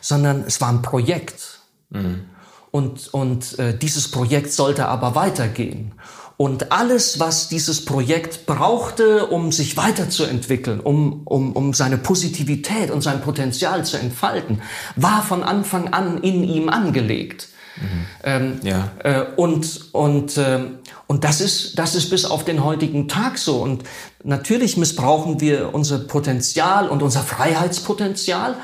[0.00, 1.60] sondern es war ein Projekt.
[1.90, 2.24] Mhm.
[2.72, 5.92] Und, und äh, dieses Projekt sollte aber weitergehen.
[6.40, 13.02] Und alles, was dieses Projekt brauchte, um sich weiterzuentwickeln, um, um, um seine Positivität und
[13.02, 14.62] sein Potenzial zu entfalten,
[14.96, 17.48] war von Anfang an in ihm angelegt.
[17.76, 18.06] Mhm.
[18.24, 18.90] Ähm, ja.
[19.04, 20.60] Äh, und und, äh,
[21.06, 23.60] und das, ist, das ist bis auf den heutigen Tag so.
[23.60, 23.82] Und
[24.24, 28.56] natürlich missbrauchen wir unser Potenzial und unser Freiheitspotenzial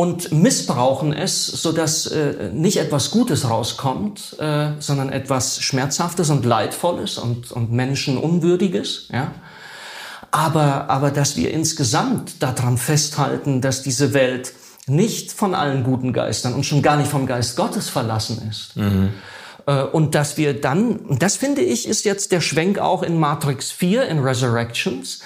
[0.00, 6.46] und missbrauchen es, so dass äh, nicht etwas Gutes rauskommt, äh, sondern etwas Schmerzhaftes und
[6.46, 9.08] Leidvolles und, und Menschenunwürdiges.
[9.12, 9.32] Ja?
[10.30, 14.54] Aber, aber dass wir insgesamt daran festhalten, dass diese Welt
[14.86, 18.78] nicht von allen guten Geistern und schon gar nicht vom Geist Gottes verlassen ist.
[18.78, 19.10] Mhm.
[19.66, 23.70] Äh, und dass wir dann, das finde ich, ist jetzt der Schwenk auch in Matrix
[23.70, 25.20] 4, in Resurrections,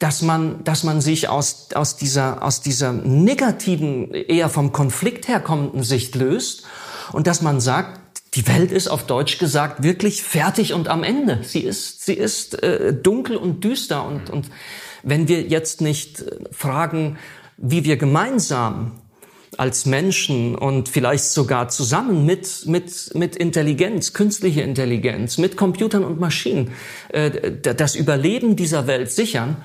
[0.00, 5.82] dass man, dass man sich aus, aus, dieser, aus dieser negativen, eher vom Konflikt herkommenden
[5.82, 6.64] Sicht löst
[7.12, 8.00] und dass man sagt,
[8.34, 11.40] die Welt ist auf Deutsch gesagt wirklich fertig und am Ende.
[11.42, 14.48] Sie ist, sie ist äh, dunkel und düster und, und
[15.02, 17.18] wenn wir jetzt nicht äh, fragen,
[17.58, 18.92] wie wir gemeinsam
[19.58, 26.20] als Menschen und vielleicht sogar zusammen mit, mit, mit Intelligenz, künstliche Intelligenz, mit Computern und
[26.20, 26.70] Maschinen
[27.10, 29.58] äh, das Überleben dieser Welt sichern,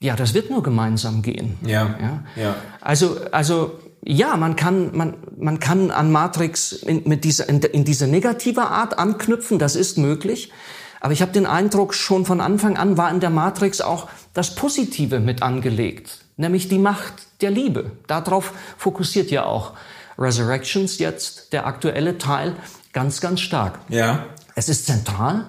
[0.00, 1.58] ja, das wird nur gemeinsam gehen.
[1.64, 1.96] Ja.
[2.00, 2.24] ja?
[2.36, 2.56] ja.
[2.80, 7.84] Also, also ja, man kann, man, man kann an Matrix in, mit dieser, in, in
[7.84, 10.52] dieser negative Art anknüpfen, das ist möglich.
[11.00, 14.54] Aber ich habe den Eindruck, schon von Anfang an war in der Matrix auch das
[14.54, 17.92] Positive mit angelegt, nämlich die Macht der Liebe.
[18.06, 19.72] Darauf fokussiert ja auch
[20.18, 22.54] Resurrections jetzt, der aktuelle Teil,
[22.92, 23.78] ganz, ganz stark.
[23.88, 24.26] Ja.
[24.54, 25.46] Es ist zentral,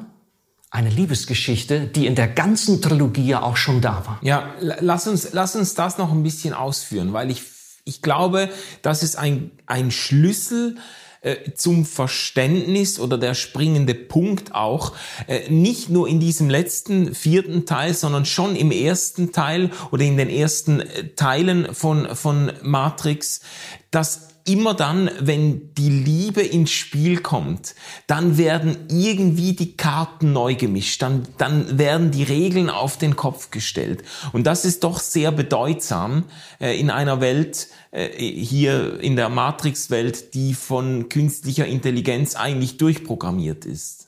[0.70, 4.20] eine Liebesgeschichte, die in der ganzen Trilogie ja auch schon da war.
[4.22, 7.44] Ja, lass uns, lass uns das noch ein bisschen ausführen, weil ich,
[7.86, 8.50] ich glaube,
[8.82, 10.78] das ist ein, ein Schlüssel
[11.22, 14.94] äh, zum Verständnis oder der springende Punkt auch,
[15.28, 20.18] äh, nicht nur in diesem letzten vierten Teil, sondern schon im ersten Teil oder in
[20.18, 23.42] den ersten äh, Teilen von, von Matrix,
[23.90, 27.76] dass immer dann, wenn die Liebe ins Spiel kommt,
[28.08, 33.52] dann werden irgendwie die Karten neu gemischt, dann, dann werden die Regeln auf den Kopf
[33.52, 34.04] gestellt.
[34.32, 36.24] Und das ist doch sehr bedeutsam
[36.60, 43.66] äh, in einer Welt, äh, hier in der Matrix-Welt, die von künstlicher Intelligenz eigentlich durchprogrammiert
[43.66, 44.08] ist.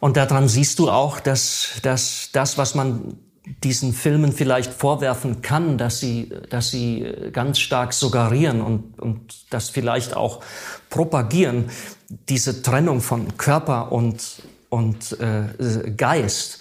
[0.00, 5.76] Und daran siehst du auch, dass, dass das, was man diesen Filmen vielleicht vorwerfen kann,
[5.76, 10.42] dass sie, dass sie ganz stark suggerieren und, und das vielleicht auch
[10.88, 11.66] propagieren,
[12.28, 16.60] diese Trennung von Körper und, und äh, Geist.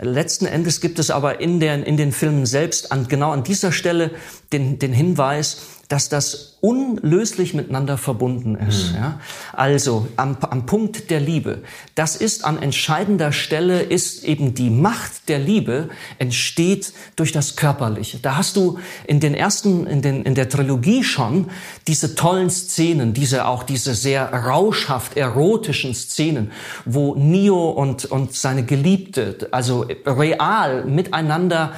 [0.00, 3.72] Letzten Endes gibt es aber in, der, in den Filmen selbst an, genau an dieser
[3.72, 4.12] Stelle
[4.52, 8.92] den, den Hinweis, dass das unlöslich miteinander verbunden ist.
[8.92, 8.96] Mhm.
[8.96, 9.20] Ja?
[9.52, 11.58] Also am, am Punkt der Liebe,
[11.94, 18.20] das ist an entscheidender Stelle, ist eben die Macht der Liebe entsteht durch das Körperliche.
[18.22, 21.50] Da hast du in den ersten, in, den, in der Trilogie schon
[21.86, 26.52] diese tollen Szenen, diese auch diese sehr rauschhaft erotischen Szenen,
[26.86, 31.74] wo Neo und, und seine Geliebte, also real miteinander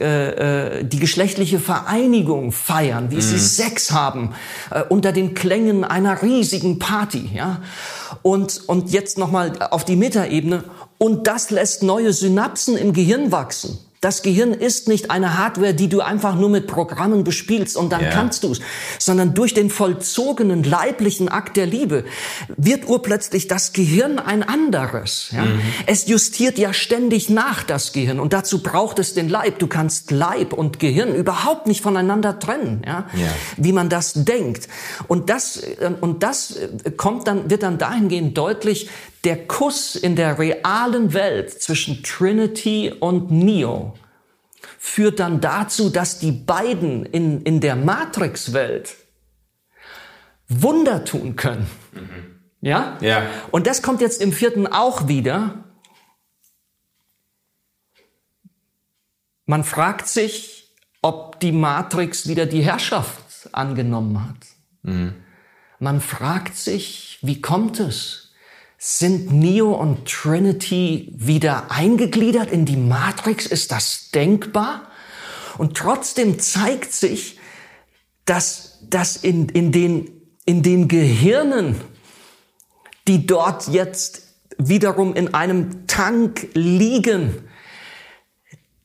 [0.00, 3.20] äh, äh, die geschlechtliche Vereinigung feiern, wie mhm.
[3.20, 4.34] sie Sex haben,
[4.70, 7.60] äh, unter den Klängen einer riesigen Party, ja.
[8.22, 10.64] Und, und jetzt nochmal auf die Metaebene.
[10.98, 13.78] Und das lässt neue Synapsen im Gehirn wachsen.
[14.02, 18.02] Das Gehirn ist nicht eine Hardware, die du einfach nur mit Programmen bespielst und dann
[18.02, 18.10] ja.
[18.10, 18.60] kannst du es,
[18.98, 22.04] sondern durch den vollzogenen leiblichen Akt der Liebe
[22.56, 25.30] wird urplötzlich das Gehirn ein anderes.
[25.30, 25.44] Ja?
[25.44, 25.60] Mhm.
[25.86, 29.60] Es justiert ja ständig nach das Gehirn und dazu braucht es den Leib.
[29.60, 33.06] Du kannst Leib und Gehirn überhaupt nicht voneinander trennen, ja?
[33.14, 33.28] ja.
[33.56, 34.66] wie man das denkt.
[35.06, 38.90] Und das äh, und das äh, kommt dann wird dann dahingehend deutlich,
[39.24, 43.94] der Kuss in der realen Welt zwischen Trinity und Neo
[44.78, 48.96] führt dann dazu, dass die beiden in, in der Matrix-Welt
[50.48, 51.68] Wunder tun können.
[51.92, 52.40] Mhm.
[52.60, 52.98] Ja?
[53.00, 53.26] Ja.
[53.50, 55.64] Und das kommt jetzt im vierten auch wieder.
[59.46, 64.46] Man fragt sich, ob die Matrix wieder die Herrschaft angenommen hat.
[64.82, 65.14] Mhm.
[65.78, 68.31] Man fragt sich, wie kommt es?
[68.84, 73.46] Sind Neo und Trinity wieder eingegliedert in die Matrix?
[73.46, 74.88] Ist das denkbar?
[75.56, 77.38] Und trotzdem zeigt sich,
[78.24, 80.10] dass, dass in, in, den,
[80.46, 81.80] in den Gehirnen,
[83.06, 84.22] die dort jetzt
[84.58, 87.48] wiederum in einem Tank liegen,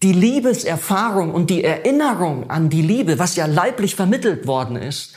[0.03, 5.15] die Liebeserfahrung und die Erinnerung an die Liebe, was ja leiblich vermittelt worden ist,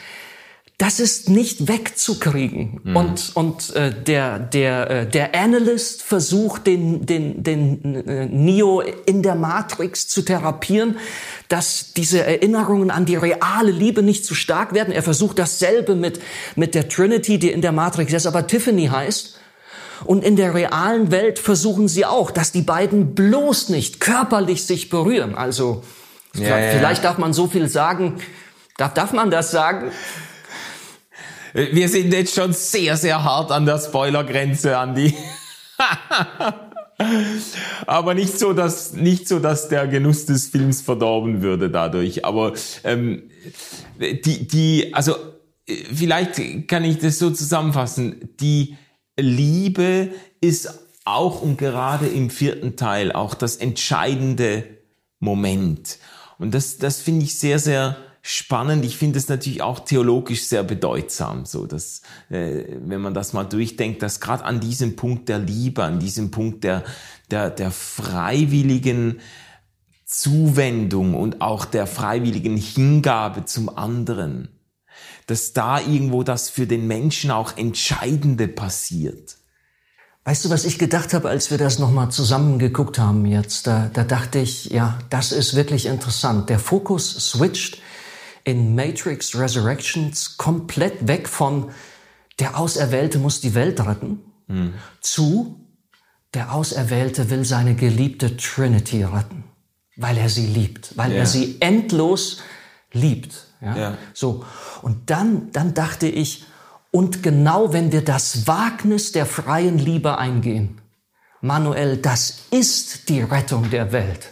[0.80, 2.80] das ist nicht wegzukriegen.
[2.82, 2.96] Mhm.
[2.96, 9.22] Und, und äh, der, der, äh, der Analyst versucht, den, den, den äh, Neo in
[9.22, 10.96] der Matrix zu therapieren,
[11.48, 14.90] dass diese Erinnerungen an die reale Liebe nicht zu stark werden.
[14.90, 16.18] Er versucht dasselbe mit,
[16.56, 19.38] mit der Trinity, die in der Matrix ist, aber Tiffany heißt.
[20.06, 24.88] Und in der realen Welt versuchen sie auch, dass die beiden bloß nicht körperlich sich
[24.88, 25.34] berühren.
[25.34, 25.82] Also
[26.34, 27.10] ja, vielleicht ja.
[27.10, 28.14] darf man so viel sagen.
[28.78, 29.92] Darf, darf man das sagen?
[31.52, 35.14] Wir sind jetzt schon sehr, sehr hart an der Spoilergrenze, Andi.
[37.86, 42.24] Aber nicht so, dass nicht so, dass der Genuss des Films verdorben würde dadurch.
[42.24, 42.52] Aber
[42.84, 43.30] ähm,
[43.98, 45.16] die, die, also
[45.66, 48.30] vielleicht kann ich das so zusammenfassen.
[48.40, 48.76] Die
[49.18, 50.68] Liebe ist
[51.04, 54.64] auch und gerade im vierten Teil auch das entscheidende
[55.18, 55.98] Moment.
[56.38, 58.84] Und das, das finde ich sehr, sehr spannend.
[58.84, 63.44] Ich finde es natürlich auch theologisch sehr bedeutsam, so dass, äh, wenn man das mal
[63.44, 66.84] durchdenkt, dass gerade an diesem Punkt der Liebe, an diesem Punkt der,
[67.30, 69.20] der, der freiwilligen
[70.04, 74.48] Zuwendung und auch der freiwilligen Hingabe zum anderen,
[75.26, 79.36] dass da irgendwo das für den Menschen auch Entscheidende passiert.
[80.24, 83.66] Weißt du, was ich gedacht habe, als wir das nochmal zusammen geguckt haben jetzt?
[83.66, 86.50] Da, da dachte ich, ja, das ist wirklich interessant.
[86.50, 87.80] Der Fokus switcht
[88.44, 91.70] in Matrix Resurrections komplett weg von
[92.38, 94.74] der Auserwählte muss die Welt retten mhm.
[95.00, 95.60] zu
[96.34, 99.44] der Auserwählte will seine geliebte Trinity retten,
[99.96, 101.20] weil er sie liebt, weil yeah.
[101.20, 102.40] er sie endlos
[102.92, 103.46] liebt.
[103.60, 103.76] Ja?
[103.76, 103.98] Yeah.
[104.14, 104.44] So.
[104.82, 106.44] Und dann, dann dachte ich,
[106.92, 110.80] und genau wenn wir das Wagnis der freien Liebe eingehen,
[111.40, 114.30] Manuel, das ist die Rettung der Welt.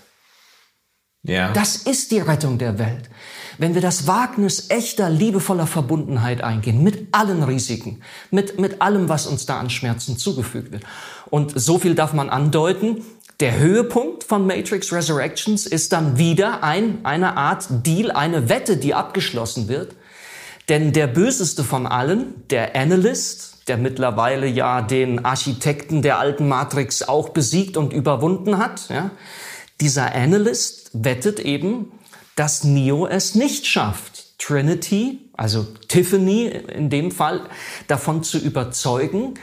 [1.23, 1.53] Ja.
[1.53, 3.11] Das ist die Rettung der Welt.
[3.59, 9.27] Wenn wir das Wagnis echter, liebevoller Verbundenheit eingehen, mit allen Risiken, mit, mit allem, was
[9.27, 10.85] uns da an Schmerzen zugefügt wird.
[11.29, 13.05] Und so viel darf man andeuten.
[13.41, 18.95] Der Höhepunkt von Matrix Resurrections ist dann wieder ein, eine Art Deal, eine Wette, die
[18.95, 19.95] abgeschlossen wird,
[20.69, 27.03] Denn der böseste von allen, der Analyst, der mittlerweile ja den Architekten der alten Matrix
[27.03, 29.11] auch besiegt und überwunden hat, ja,
[29.81, 31.93] dieser Analyst wettet eben,
[32.37, 37.43] dass Neo es nicht schafft, Trinity, also Tiffany in dem Fall,
[37.89, 39.35] davon zu überzeugen,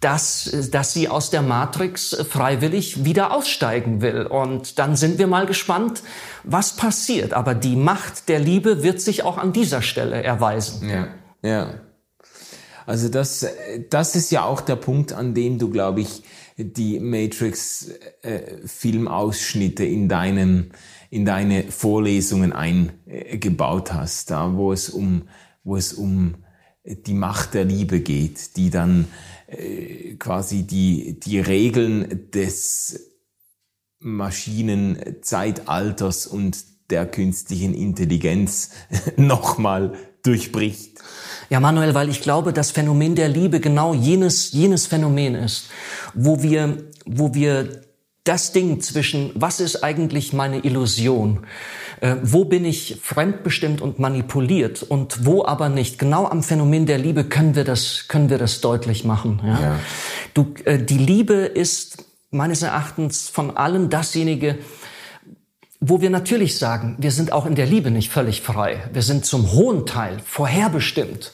[0.00, 4.26] dass, dass sie aus der Matrix freiwillig wieder aussteigen will.
[4.26, 6.02] Und dann sind wir mal gespannt,
[6.44, 7.32] was passiert.
[7.32, 10.88] Aber die Macht der Liebe wird sich auch an dieser Stelle erweisen.
[10.88, 11.08] Ja,
[11.42, 11.74] ja.
[12.86, 13.44] Also das,
[13.90, 16.22] das ist ja auch der Punkt, an dem du, glaube ich,
[16.58, 20.70] die Matrix-Filmausschnitte äh, in deinem
[21.10, 25.22] in deine Vorlesungen eingebaut hast, da wo es um
[25.64, 26.36] wo es um
[26.84, 29.08] die Macht der Liebe geht, die dann
[29.46, 33.08] äh, quasi die, die Regeln des
[34.00, 38.70] Maschinenzeitalters und der künstlichen Intelligenz
[39.16, 40.98] nochmal durchbricht.
[41.50, 45.68] Ja, Manuel, weil ich glaube, das Phänomen der Liebe genau jenes, jenes Phänomen ist,
[46.12, 47.82] wo wir, wo wir
[48.24, 51.46] das Ding zwischen, was ist eigentlich meine Illusion?
[52.00, 55.98] Äh, wo bin ich fremdbestimmt und manipuliert und wo aber nicht?
[55.98, 59.40] Genau am Phänomen der Liebe können wir das, können wir das deutlich machen.
[59.42, 59.60] Ja?
[59.60, 59.78] ja.
[60.34, 64.58] Du, äh, die Liebe ist meines Erachtens von allen dasjenige,
[65.80, 68.82] wo wir natürlich sagen, wir sind auch in der Liebe nicht völlig frei.
[68.92, 71.32] Wir sind zum hohen Teil vorherbestimmt.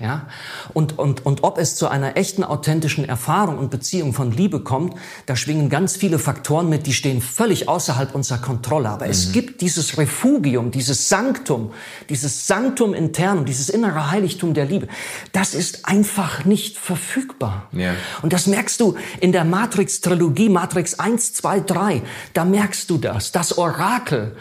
[0.00, 0.28] Ja?
[0.74, 4.94] Und, und, und ob es zu einer echten, authentischen Erfahrung und Beziehung von Liebe kommt,
[5.26, 8.90] da schwingen ganz viele Faktoren mit, die stehen völlig außerhalb unserer Kontrolle.
[8.90, 9.10] Aber mhm.
[9.10, 11.72] es gibt dieses Refugium, dieses Sanktum,
[12.08, 14.86] dieses Sanktum intern, dieses innere Heiligtum der Liebe.
[15.32, 17.66] Das ist einfach nicht verfügbar.
[17.72, 17.94] Ja.
[18.22, 22.02] Und das merkst du in der Matrix-Trilogie, Matrix 1, 2, 3.
[22.34, 23.32] Da merkst du das.
[23.32, 24.36] Das Orakel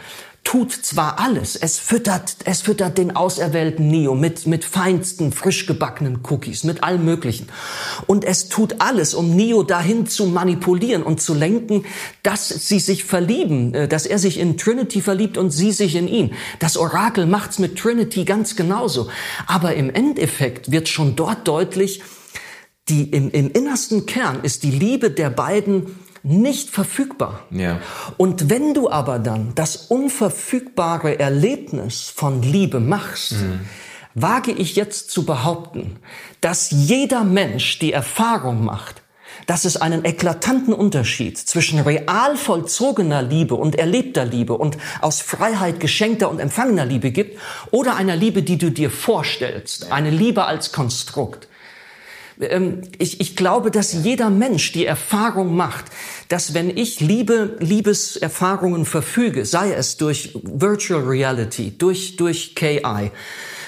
[0.47, 6.19] tut zwar alles, es füttert, es füttert den auserwählten Neo mit, mit feinsten, frisch gebackenen
[6.23, 7.49] Cookies, mit allem Möglichen.
[8.05, 11.83] Und es tut alles, um Neo dahin zu manipulieren und zu lenken,
[12.23, 16.07] dass sie sich verlieben, äh, dass er sich in Trinity verliebt und sie sich in
[16.07, 16.33] ihn.
[16.59, 19.09] Das Orakel macht's mit Trinity ganz genauso.
[19.47, 22.01] Aber im Endeffekt wird schon dort deutlich,
[22.87, 25.87] die im, im innersten Kern ist die Liebe der beiden
[26.23, 27.41] nicht verfügbar.
[27.51, 27.79] Ja.
[28.17, 33.61] Und wenn du aber dann das unverfügbare Erlebnis von Liebe machst, mhm.
[34.13, 35.97] wage ich jetzt zu behaupten,
[36.41, 39.01] dass jeder Mensch die Erfahrung macht,
[39.45, 45.79] dass es einen eklatanten Unterschied zwischen real vollzogener Liebe und erlebter Liebe und aus Freiheit
[45.79, 47.39] geschenkter und empfangener Liebe gibt
[47.71, 51.47] oder einer Liebe, die du dir vorstellst, eine Liebe als Konstrukt.
[52.39, 55.85] Ähm, ich, ich glaube, dass jeder Mensch die Erfahrung macht,
[56.29, 63.11] dass wenn ich Liebe, Liebeserfahrungen verfüge, sei es durch Virtual Reality, durch, durch KI,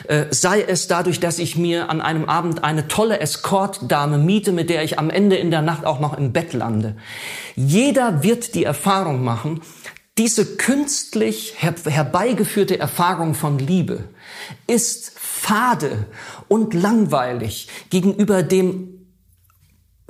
[0.07, 4.69] äh, sei es dadurch, dass ich mir an einem Abend eine tolle Escort-Dame miete, mit
[4.69, 6.95] der ich am Ende in der Nacht auch noch im Bett lande.
[7.55, 9.61] Jeder wird die Erfahrung machen,
[10.17, 14.03] diese künstlich herbeigeführte Erfahrung von Liebe
[14.67, 16.05] ist fade
[16.47, 18.98] und langweilig gegenüber dem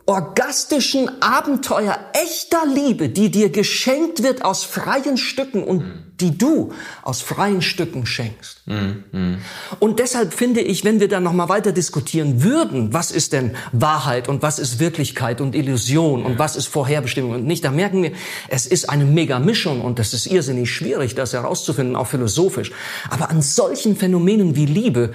[0.09, 5.83] orgastischen Abenteuer echter Liebe, die dir geschenkt wird aus freien Stücken und
[6.19, 8.63] die du aus freien Stücken schenkst.
[8.65, 9.35] Mm,
[9.79, 13.55] Und deshalb finde ich, wenn wir dann noch mal weiter diskutieren würden, was ist denn
[13.71, 18.03] Wahrheit und was ist Wirklichkeit und Illusion und was ist Vorherbestimmung und nicht, da merken
[18.03, 18.11] wir,
[18.47, 22.71] es ist eine mega Mischung und das ist irrsinnig schwierig, das herauszufinden, auch philosophisch.
[23.09, 25.13] Aber an solchen Phänomenen wie Liebe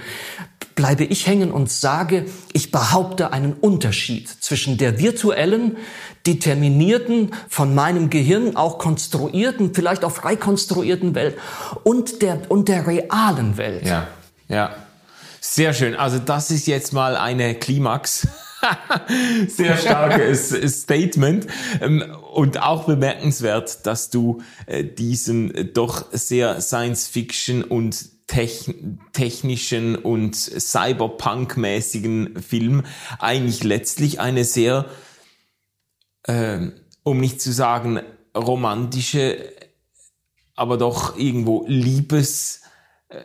[0.75, 5.77] bleibe ich hängen und sage, ich behaupte einen Unterschied zwischen der virtuellen,
[6.27, 11.37] determinierten, von meinem Gehirn auch konstruierten, vielleicht auch frei konstruierten Welt
[11.83, 13.85] und der, und der realen Welt.
[13.85, 14.07] Ja,
[14.47, 14.75] ja.
[15.39, 15.95] Sehr schön.
[15.95, 18.27] Also das ist jetzt mal eine Klimax.
[19.47, 20.49] Sehr starkes
[20.81, 21.45] Statement
[21.81, 22.03] ähm,
[22.33, 32.83] und auch bemerkenswert, dass du äh, diesen doch sehr Science-Fiction und technischen und Cyberpunk-mäßigen Film
[33.19, 34.89] eigentlich letztlich eine sehr,
[36.23, 36.69] äh,
[37.03, 37.99] um nicht zu sagen
[38.35, 39.53] romantische,
[40.55, 42.61] aber doch irgendwo liebes,
[43.09, 43.23] äh,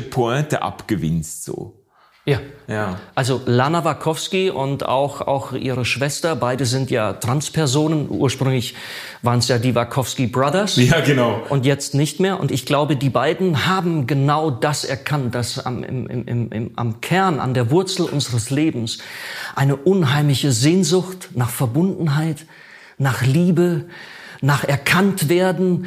[0.00, 1.79] Pointe abgewinnst so.
[2.30, 2.40] Ja.
[2.68, 3.00] ja.
[3.14, 8.06] Also Lana Wachowski und auch, auch ihre Schwester, beide sind ja Transpersonen.
[8.08, 8.74] Ursprünglich
[9.22, 10.76] waren es ja die Wachowski Brothers.
[10.76, 11.42] Ja, genau.
[11.48, 12.38] Und jetzt nicht mehr.
[12.38, 17.00] Und ich glaube, die beiden haben genau das erkannt, dass am, im, im, im, am
[17.00, 18.98] Kern, an der Wurzel unseres Lebens
[19.56, 22.46] eine unheimliche Sehnsucht nach Verbundenheit,
[22.96, 23.86] nach Liebe,
[24.40, 25.86] nach erkannt werden,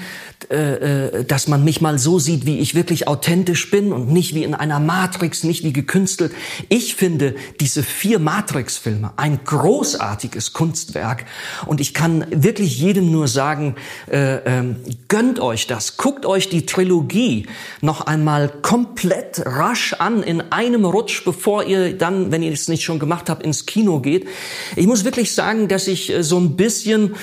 [0.50, 4.36] äh, äh, dass man mich mal so sieht, wie ich wirklich authentisch bin und nicht
[4.36, 6.34] wie in einer Matrix, nicht wie gekünstelt.
[6.70, 11.26] Ich finde diese vier Matrix-Filme ein großartiges Kunstwerk
[11.66, 13.76] und ich kann wirklich jedem nur sagen,
[14.12, 14.76] äh, äh,
[15.08, 17.48] gönnt euch das, guckt euch die Trilogie
[17.82, 22.84] noch einmal komplett rasch an in einem Rutsch, bevor ihr dann, wenn ihr es nicht
[22.84, 24.28] schon gemacht habt, ins Kino geht.
[24.76, 27.16] Ich muss wirklich sagen, dass ich so ein bisschen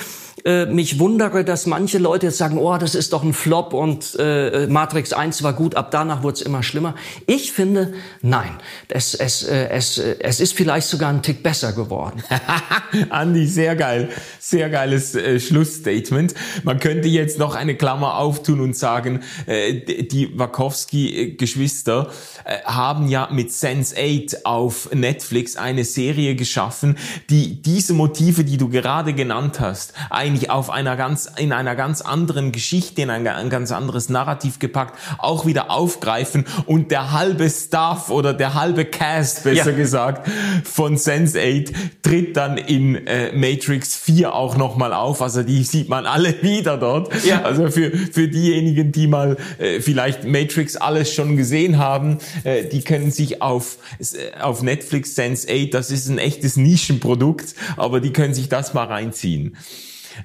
[0.45, 4.15] äh, mich wundere, dass manche Leute jetzt sagen, oh, das ist doch ein Flop und
[4.19, 6.95] äh, Matrix 1 war gut, ab danach wurde es immer schlimmer.
[7.27, 8.51] Ich finde, nein,
[8.87, 12.23] es, es, äh, es, äh, es ist vielleicht sogar ein Tick besser geworden.
[13.09, 16.33] Andi, sehr geil, sehr geiles äh, Schlussstatement.
[16.63, 19.73] Man könnte jetzt noch eine Klammer auftun und sagen, äh,
[20.05, 22.09] die Wachowski-Geschwister
[22.45, 26.97] äh, haben ja mit Sense8 auf Netflix eine Serie geschaffen,
[27.29, 29.93] die diese Motive, die du gerade genannt hast,
[30.31, 34.59] eigentlich auf einer ganz, in einer ganz anderen Geschichte, in ein, ein ganz anderes Narrativ
[34.59, 39.75] gepackt, auch wieder aufgreifen und der halbe Staff oder der halbe Cast, besser ja.
[39.75, 40.29] gesagt,
[40.63, 45.21] von Sense8 tritt dann in äh, Matrix 4 auch nochmal auf.
[45.21, 47.11] Also die sieht man alle wieder dort.
[47.25, 47.41] Ja.
[47.41, 52.83] Also für, für diejenigen, die mal äh, vielleicht Matrix alles schon gesehen haben, äh, die
[52.83, 58.33] können sich auf, äh, auf Netflix Sense8, das ist ein echtes Nischenprodukt, aber die können
[58.33, 59.57] sich das mal reinziehen.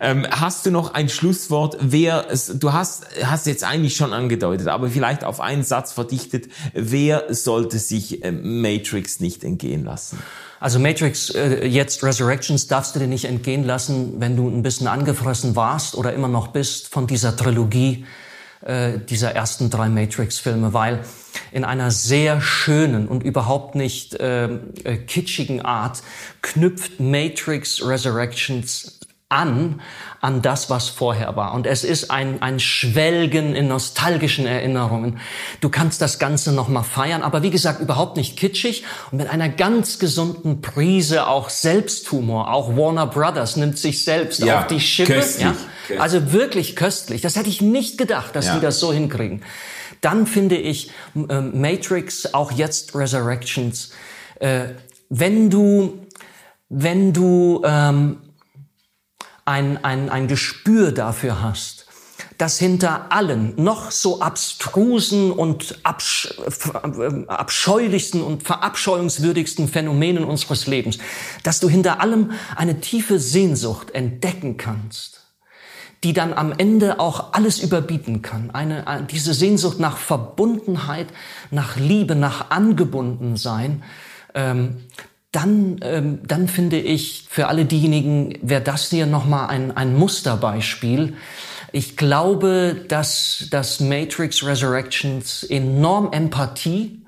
[0.01, 1.77] Ähm, hast du noch ein Schlusswort?
[1.81, 6.49] Wer, du hast, hast jetzt eigentlich schon angedeutet, aber vielleicht auf einen Satz verdichtet.
[6.75, 10.19] Wer sollte sich äh, Matrix nicht entgehen lassen?
[10.61, 14.87] Also Matrix äh, jetzt Resurrections darfst du dir nicht entgehen lassen, wenn du ein bisschen
[14.87, 18.07] angefressen warst oder immer noch bist von dieser Trilogie
[18.63, 21.01] äh, dieser ersten drei Matrix-Filme, weil
[21.53, 26.03] in einer sehr schönen und überhaupt nicht ähm, äh, kitschigen Art
[26.43, 28.96] knüpft Matrix Resurrections
[29.29, 29.81] an,
[30.21, 31.53] an das, was vorher war.
[31.55, 35.19] Und es ist ein, ein Schwelgen in nostalgischen Erinnerungen.
[35.61, 39.49] Du kannst das Ganze nochmal feiern, aber wie gesagt, überhaupt nicht kitschig und mit einer
[39.49, 42.53] ganz gesunden Prise auch Selbsthumor.
[42.53, 45.15] Auch Warner Brothers nimmt sich selbst ja, auf die Schippe.
[45.15, 45.51] Köstlich, ja?
[45.53, 46.01] Köstlich.
[46.01, 47.21] Also wirklich köstlich.
[47.21, 48.55] Das hätte ich nicht gedacht, dass ja.
[48.55, 49.43] die das so hinkriegen.
[50.03, 53.91] Dann finde ich äh, Matrix, auch jetzt Resurrections,
[54.39, 54.67] äh,
[55.09, 56.07] wenn du,
[56.69, 58.19] wenn du ähm,
[59.47, 61.87] ein, ein, ein Gespür dafür hast,
[62.37, 66.35] dass hinter allen noch so abstrusen und absch
[67.29, 70.99] abscheulichsten und verabscheuungswürdigsten Phänomenen unseres Lebens,
[71.43, 75.23] dass du hinter allem eine tiefe Sehnsucht entdecken kannst,
[76.05, 78.51] die dann am Ende auch alles überbieten kann.
[78.51, 81.09] Eine, diese Sehnsucht nach Verbundenheit,
[81.51, 83.83] nach Liebe, nach Angebundensein,
[84.35, 84.85] ähm,
[85.37, 91.13] dann, ähm, dann finde ich, für alle diejenigen wäre das hier nochmal ein, ein Musterbeispiel.
[91.73, 97.03] Ich glaube, dass das Matrix Resurrections enorm Empathie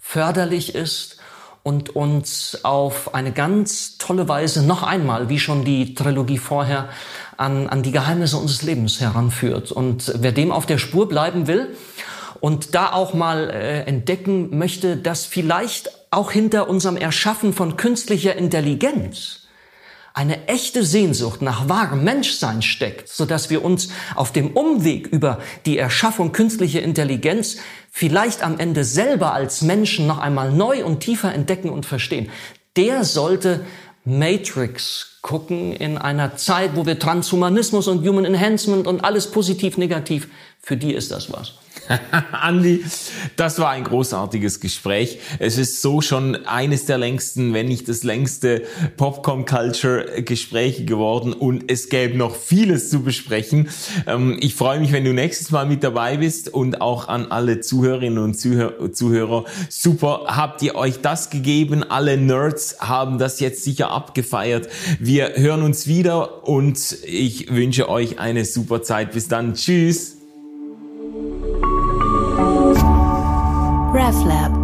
[0.00, 1.18] förderlich ist
[1.62, 6.88] und uns auf eine ganz tolle Weise noch einmal, wie schon die Trilogie vorher,
[7.36, 9.72] an, an die Geheimnisse unseres Lebens heranführt.
[9.72, 11.76] Und wer dem auf der Spur bleiben will
[12.40, 18.36] und da auch mal äh, entdecken möchte, dass vielleicht auch hinter unserem Erschaffen von künstlicher
[18.36, 19.40] Intelligenz
[20.14, 25.40] eine echte Sehnsucht nach wahrem Menschsein steckt, so dass wir uns auf dem Umweg über
[25.66, 27.56] die Erschaffung künstlicher Intelligenz
[27.90, 32.30] vielleicht am Ende selber als Menschen noch einmal neu und tiefer entdecken und verstehen.
[32.76, 33.66] Der sollte
[34.04, 40.28] Matrix gucken in einer Zeit, wo wir Transhumanismus und Human Enhancement und alles positiv negativ,
[40.60, 41.54] für die ist das was.
[42.32, 42.84] Andi,
[43.36, 45.18] das war ein großartiges Gespräch.
[45.38, 48.62] Es ist so schon eines der längsten, wenn nicht das längste
[48.96, 53.68] Popcorn Culture Gespräche geworden und es gäbe noch vieles zu besprechen.
[54.06, 57.60] Ähm, ich freue mich, wenn du nächstes Mal mit dabei bist und auch an alle
[57.60, 59.44] Zuhörerinnen und Zuhörer.
[59.68, 61.82] Super, habt ihr euch das gegeben?
[61.82, 64.68] Alle Nerds haben das jetzt sicher abgefeiert.
[64.98, 69.12] Wir hören uns wieder und ich wünsche euch eine super Zeit.
[69.12, 69.54] Bis dann.
[69.54, 70.16] Tschüss.
[73.94, 74.63] RefLab